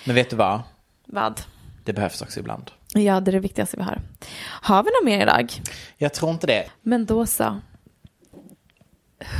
[0.05, 0.61] Men vet du vad?
[1.05, 1.41] Vad?
[1.83, 2.71] Det behövs också ibland.
[2.93, 4.01] Ja, det är det viktigaste vi har.
[4.41, 5.53] Har vi något mer idag?
[5.97, 6.65] Jag tror inte det.
[6.81, 7.59] Men då så.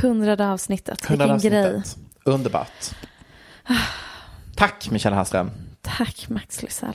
[0.02, 1.76] Hundrade avsnittet, Hundrade vilken grej.
[1.76, 1.98] avsnittet.
[2.24, 2.90] Underbart.
[4.56, 5.50] Tack Michelle Hasslem.
[5.82, 6.94] Tack Max Lysell.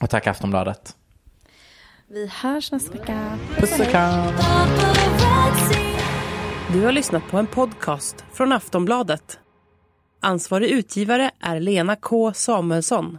[0.00, 0.96] Och tack Aftonbladet.
[2.08, 3.38] Vi hörs nästa vecka.
[3.56, 4.26] Puss och kram.
[6.72, 9.38] Du har lyssnat på en podcast från Aftonbladet.
[10.22, 13.18] Ansvarig utgivare är Lena K Samuelsson.